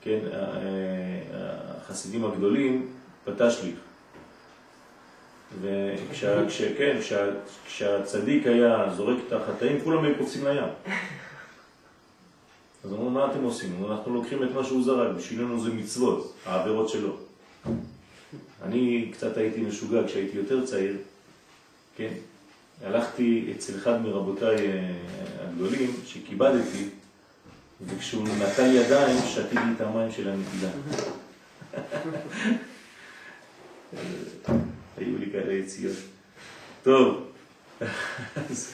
כן, 0.01 0.19
ה- 0.33 0.37
ה- 0.37 1.77
החסידים 1.81 2.25
הגדולים, 2.25 2.87
בתשליך. 3.27 3.75
כן, 6.77 6.97
כשה, 6.99 7.25
כשהצדיק 7.65 8.47
היה 8.47 8.85
זורק 8.95 9.17
את 9.27 9.33
החטאים, 9.33 9.79
כולם 9.83 10.03
היו 10.03 10.15
קופצים 10.17 10.45
לים. 10.47 10.63
אז 12.83 12.93
אמרו, 12.93 13.09
מה 13.09 13.31
אתם 13.31 13.43
עושים? 13.43 13.85
אנחנו 13.91 14.13
לוקחים 14.13 14.43
את 14.43 14.49
מה 14.55 14.63
שהוא 14.63 14.83
זרק, 14.83 15.15
בשבילנו 15.17 15.59
זה 15.63 15.73
מצוות, 15.73 16.33
העבירות 16.45 16.89
שלו. 16.89 17.17
אני 18.63 19.09
קצת 19.13 19.37
הייתי 19.37 19.61
משוגע 19.61 20.07
כשהייתי 20.07 20.37
יותר 20.37 20.65
צעיר, 20.65 20.95
כן? 21.97 22.13
הלכתי 22.83 23.53
אצל 23.55 23.77
אחד 23.77 24.01
מרבותיי 24.01 24.55
אה, 24.55 24.93
הגדולים 25.47 25.91
שכיבדתי, 26.05 26.89
וכשהוא 27.87 28.27
נטל 28.27 28.75
ידיים, 28.75 29.17
שתיתי 29.27 29.57
את 29.75 29.81
המים 29.81 30.11
של 30.11 30.29
הנטילה. 30.29 30.69
היו 34.97 35.17
לי 35.17 35.31
כאלה 35.31 35.53
יציאות. 35.53 35.95
טוב, 36.83 37.31
אז, 38.49 38.73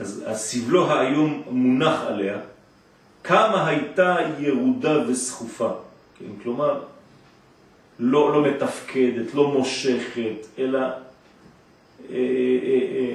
אז 0.00 0.24
הסבלו 0.26 0.92
היום 0.92 1.42
מונח 1.46 2.00
עליה, 2.06 2.38
כמה 3.24 3.66
הייתה 3.66 4.16
ירודה 4.38 5.08
וסחופה. 5.08 5.70
כן? 6.18 6.42
כלומר, 6.42 6.84
לא, 8.04 8.32
לא 8.32 8.42
מתפקדת, 8.42 9.34
לא 9.34 9.48
מושכת, 9.48 10.46
אלא 10.58 10.78
אה, 10.78 10.86
אה, 12.10 12.18
אה, 12.94 13.14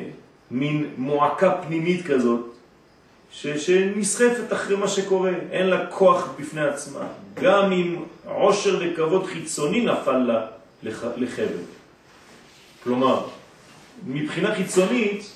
מין 0.51 0.89
מועקה 0.97 1.51
פנימית 1.51 2.05
כזאת, 2.05 2.39
ש, 3.31 3.47
שנסחפת 3.47 4.53
אחרי 4.53 4.75
מה 4.75 4.87
שקורה, 4.87 5.31
אין 5.51 5.67
לה 5.67 5.87
כוח 5.87 6.33
בפני 6.39 6.61
עצמה. 6.61 7.07
גם 7.33 7.71
אם 7.71 7.95
עושר 8.25 8.79
וכבוד 8.81 9.25
חיצוני 9.25 9.85
נפל 9.85 10.17
לה 10.17 10.45
לח, 10.83 11.03
לחבל. 11.17 11.63
כלומר, 12.83 13.25
מבחינה 14.07 14.55
חיצונית, 14.55 15.31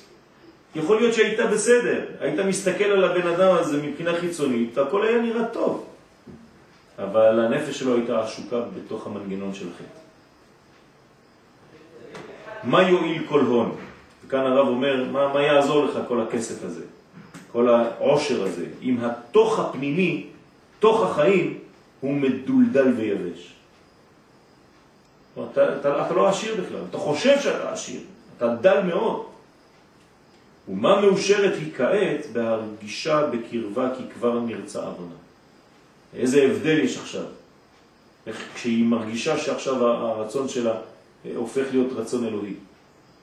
יכול 0.75 0.97
להיות 0.97 1.13
שהייתה 1.13 1.47
בסדר, 1.47 2.05
היית 2.19 2.39
מסתכל 2.39 2.83
על 2.83 3.03
הבן 3.03 3.27
אדם 3.27 3.55
הזה 3.55 3.83
מבחינה 3.83 4.19
חיצונית, 4.19 4.77
הכל 4.77 5.05
היה 5.05 5.21
נראה 5.21 5.45
טוב. 5.45 5.85
אבל 7.03 7.39
הנפש 7.39 7.79
שלו 7.79 7.95
הייתה 7.95 8.23
עשוקה 8.23 8.61
בתוך 8.75 9.07
המנגנון 9.07 9.53
של 9.53 9.67
החטא. 9.75 9.99
מה 12.63 12.89
יועיל 12.89 13.27
כל 13.29 13.39
הון? 13.39 13.75
וכאן 14.25 14.39
הרב 14.39 14.67
אומר, 14.67 15.05
מה, 15.11 15.33
מה 15.33 15.41
יעזור 15.41 15.85
לך 15.85 15.99
כל 16.07 16.21
הכסף 16.21 16.63
הזה, 16.63 16.83
כל 17.51 17.69
העושר 17.69 18.43
הזה, 18.43 18.65
אם 18.81 18.97
התוך 19.01 19.59
הפנימי, 19.59 20.27
תוך 20.79 21.03
החיים, 21.03 21.57
הוא 21.99 22.13
מדולדל 22.13 22.93
ויבש. 22.97 23.53
אתה, 25.33 25.77
אתה, 25.79 26.05
אתה 26.05 26.13
לא 26.13 26.29
עשיר 26.29 26.55
בכלל, 26.61 26.81
אתה 26.89 26.97
חושב 26.97 27.39
שאתה 27.39 27.71
עשיר, 27.71 28.01
אתה 28.37 28.47
דל 28.47 28.83
מאוד. 28.83 29.25
ומה 30.69 31.01
מאושרת 31.01 31.53
היא 31.55 31.73
כעת 31.77 32.25
בהרגישה 32.33 33.27
בקרבה 33.27 33.89
כי 33.97 34.03
כבר 34.13 34.39
נרצה 34.39 34.79
עוונה. 34.79 35.20
איזה 36.13 36.43
הבדל 36.43 36.79
יש 36.79 36.97
עכשיו? 36.97 37.25
איך 38.27 38.47
כשהיא 38.55 38.85
מרגישה 38.85 39.37
שעכשיו 39.37 39.87
הרצון 39.87 40.49
שלה 40.49 40.75
אה, 41.25 41.31
הופך 41.35 41.65
להיות 41.71 41.93
רצון 41.93 42.25
אלוהי. 42.25 42.53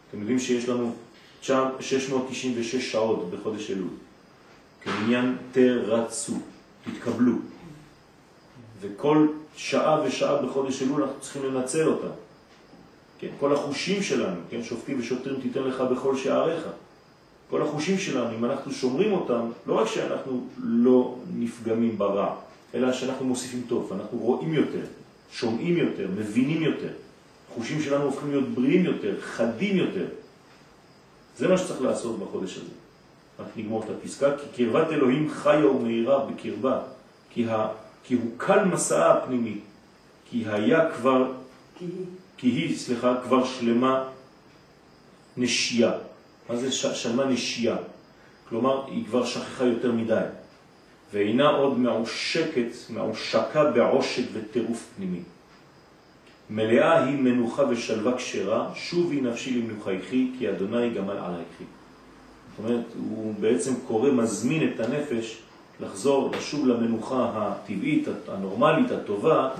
אתם 0.08 0.20
יודעים 0.20 0.38
שיש 0.38 0.68
לנו 0.68 0.94
696 1.42 2.92
שעות 2.92 3.30
בחודש 3.30 3.70
אלול. 3.70 3.88
כעניין 4.84 5.36
תרצו, 5.52 6.34
תתקבלו. 6.84 7.32
וכל 8.80 9.26
שעה 9.56 10.02
ושעה 10.04 10.42
בחודש 10.42 10.82
אלול 10.82 11.02
אנחנו 11.02 11.20
צריכים 11.20 11.44
לנצל 11.44 11.88
אותה. 11.88 12.08
כן, 13.18 13.28
כל 13.40 13.52
החושים 13.52 14.02
שלנו, 14.02 14.40
כן, 14.50 14.64
שופטים 14.64 15.00
ושוטרים 15.00 15.40
תיתן 15.40 15.62
לך 15.62 15.80
בכל 15.80 16.16
שעריך. 16.16 16.62
כל 17.50 17.62
החושים 17.62 17.98
שלנו, 17.98 18.36
אם 18.36 18.44
אנחנו 18.44 18.72
שומרים 18.72 19.12
אותם, 19.12 19.50
לא 19.66 19.80
רק 19.80 19.86
שאנחנו 19.86 20.46
לא 20.58 21.16
נפגמים 21.34 21.98
ברע, 21.98 22.34
אלא 22.74 22.92
שאנחנו 22.92 23.26
מוסיפים 23.26 23.62
טוב, 23.68 23.92
אנחנו 23.92 24.18
רואים 24.18 24.54
יותר, 24.54 24.84
שומעים 25.30 25.76
יותר, 25.76 26.08
מבינים 26.16 26.62
יותר. 26.62 26.92
החושים 27.50 27.82
שלנו 27.82 28.04
הופכים 28.04 28.30
להיות 28.30 28.48
בריאים 28.48 28.84
יותר, 28.84 29.20
חדים 29.20 29.76
יותר. 29.76 30.06
זה 31.36 31.48
מה 31.48 31.58
שצריך 31.58 31.82
לעשות 31.82 32.18
בחודש 32.18 32.56
הזה. 32.56 32.70
רק 33.38 33.46
נגמור 33.56 33.84
את 33.84 33.90
הפסקה, 33.90 34.30
כי 34.36 34.44
קרבת 34.56 34.92
אלוהים 34.92 35.30
חיה 35.30 35.66
ומהירה 35.66 36.26
בקרבה, 36.26 36.80
כי, 37.30 37.48
ה, 37.48 37.68
כי 38.04 38.14
הוא 38.14 38.30
קל 38.36 38.64
מסעה 38.64 39.12
הפנימי, 39.12 39.58
כי 40.30 40.44
היה 40.46 40.90
כבר, 40.90 41.32
כי 41.78 41.84
היא, 41.84 42.04
כי 42.36 42.48
היא 42.48 42.78
סליחה, 42.78 43.14
כבר 43.24 43.44
שלמה 43.44 44.04
נשייה. 45.36 45.92
מה 46.48 46.56
זה 46.56 46.72
שלמה 46.72 47.24
נשייה? 47.24 47.76
כלומר, 48.48 48.86
היא 48.86 49.04
כבר 49.06 49.26
שכחה 49.26 49.64
יותר 49.64 49.92
מדי. 49.92 50.24
ואינה 51.12 51.48
עוד 51.48 51.78
מעושקת, 51.78 52.70
מעושקה 52.90 53.70
בעושק 53.70 54.22
וטירוף 54.32 54.86
פנימי. 54.96 55.20
מלאה 56.50 57.04
היא 57.04 57.18
מנוחה 57.18 57.62
ושלווה 57.70 58.16
כשרה, 58.16 58.70
שובי 58.74 59.20
נפשי 59.20 59.60
למנוחייכי, 59.60 60.30
כי 60.38 60.50
אדוני 60.50 60.90
גמל 60.90 61.16
עלייכי. 61.16 61.64
זאת 61.64 62.64
אומרת, 62.64 62.84
הוא 62.98 63.34
בעצם 63.40 63.72
קורא, 63.86 64.10
מזמין 64.10 64.68
את 64.68 64.80
הנפש 64.80 65.38
לחזור, 65.80 66.30
לשוב 66.36 66.66
למנוחה 66.66 67.32
הטבעית, 67.34 68.08
הנורמלית, 68.28 68.90
הטובה, 68.90 69.50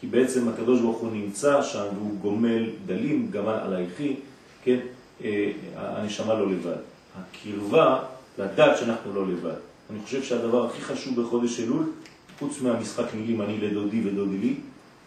כי 0.00 0.06
בעצם 0.06 0.48
הקדוש 0.48 0.80
ברוך 0.80 0.98
הוא 0.98 1.12
נמצא 1.12 1.62
שם 1.62 1.84
והוא 1.94 2.18
גומל 2.22 2.66
דלים, 2.86 3.28
גמל 3.30 3.58
עלייכי, 3.64 4.16
כן, 4.64 4.78
אה, 5.24 5.50
הנשמה 5.76 6.34
לא 6.34 6.50
לבד. 6.50 6.76
הקרבה, 7.16 7.98
לדעת 8.38 8.78
שאנחנו 8.78 9.14
לא 9.14 9.28
לבד. 9.28 9.56
אני 9.90 9.98
חושב 10.04 10.22
שהדבר 10.22 10.66
הכי 10.66 10.80
חשוב 10.82 11.20
בחודש 11.20 11.60
אלול, 11.60 11.92
חוץ 12.38 12.60
מהמשחק 12.60 13.14
מילים 13.14 13.42
אני 13.42 13.58
לדודי 13.60 14.08
ודודי 14.08 14.38
לי, 14.38 14.54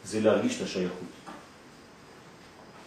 זה 0.05 0.21
להרגיש 0.21 0.57
את 0.57 0.61
השייכות. 0.61 1.07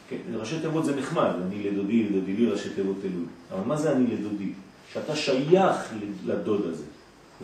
כן, 0.09 0.17
ראשי 0.35 0.61
תיבות 0.61 0.85
זה 0.85 0.97
נחמד, 0.97 1.31
אני 1.47 1.71
לדודי, 1.71 2.05
לדודי 2.05 2.33
לי, 2.33 2.47
ראשי 2.47 2.71
תיבות 2.71 2.97
אלול. 3.05 3.25
אבל 3.53 3.67
מה 3.67 3.77
זה 3.77 3.93
אני 3.93 4.07
לדודי? 4.07 4.53
שאתה 4.93 5.17
שייך 5.17 5.77
לדוד 6.27 6.67
הזה, 6.67 6.85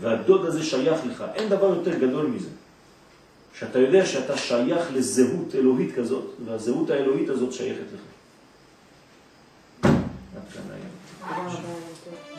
והדוד 0.01 0.45
הזה 0.47 0.65
שייך 0.65 1.01
לך. 1.07 1.25
אין 1.35 1.49
דבר 1.49 1.67
יותר 1.67 1.99
גדול 1.99 2.27
מזה. 2.27 2.49
שאתה 3.59 3.79
יודע 3.79 4.07
שאתה 4.07 4.37
שייך 4.37 4.93
לזהות 4.95 5.55
אלוהית 5.55 5.95
כזאת, 5.95 6.25
והזהות 6.45 6.91
האלוהית 6.91 7.29
הזאת 7.29 7.53
שייכת 7.53 7.87
לך. 7.95 8.01
עד 10.37 10.43
כאן 10.55 10.63
היום. 10.71 12.38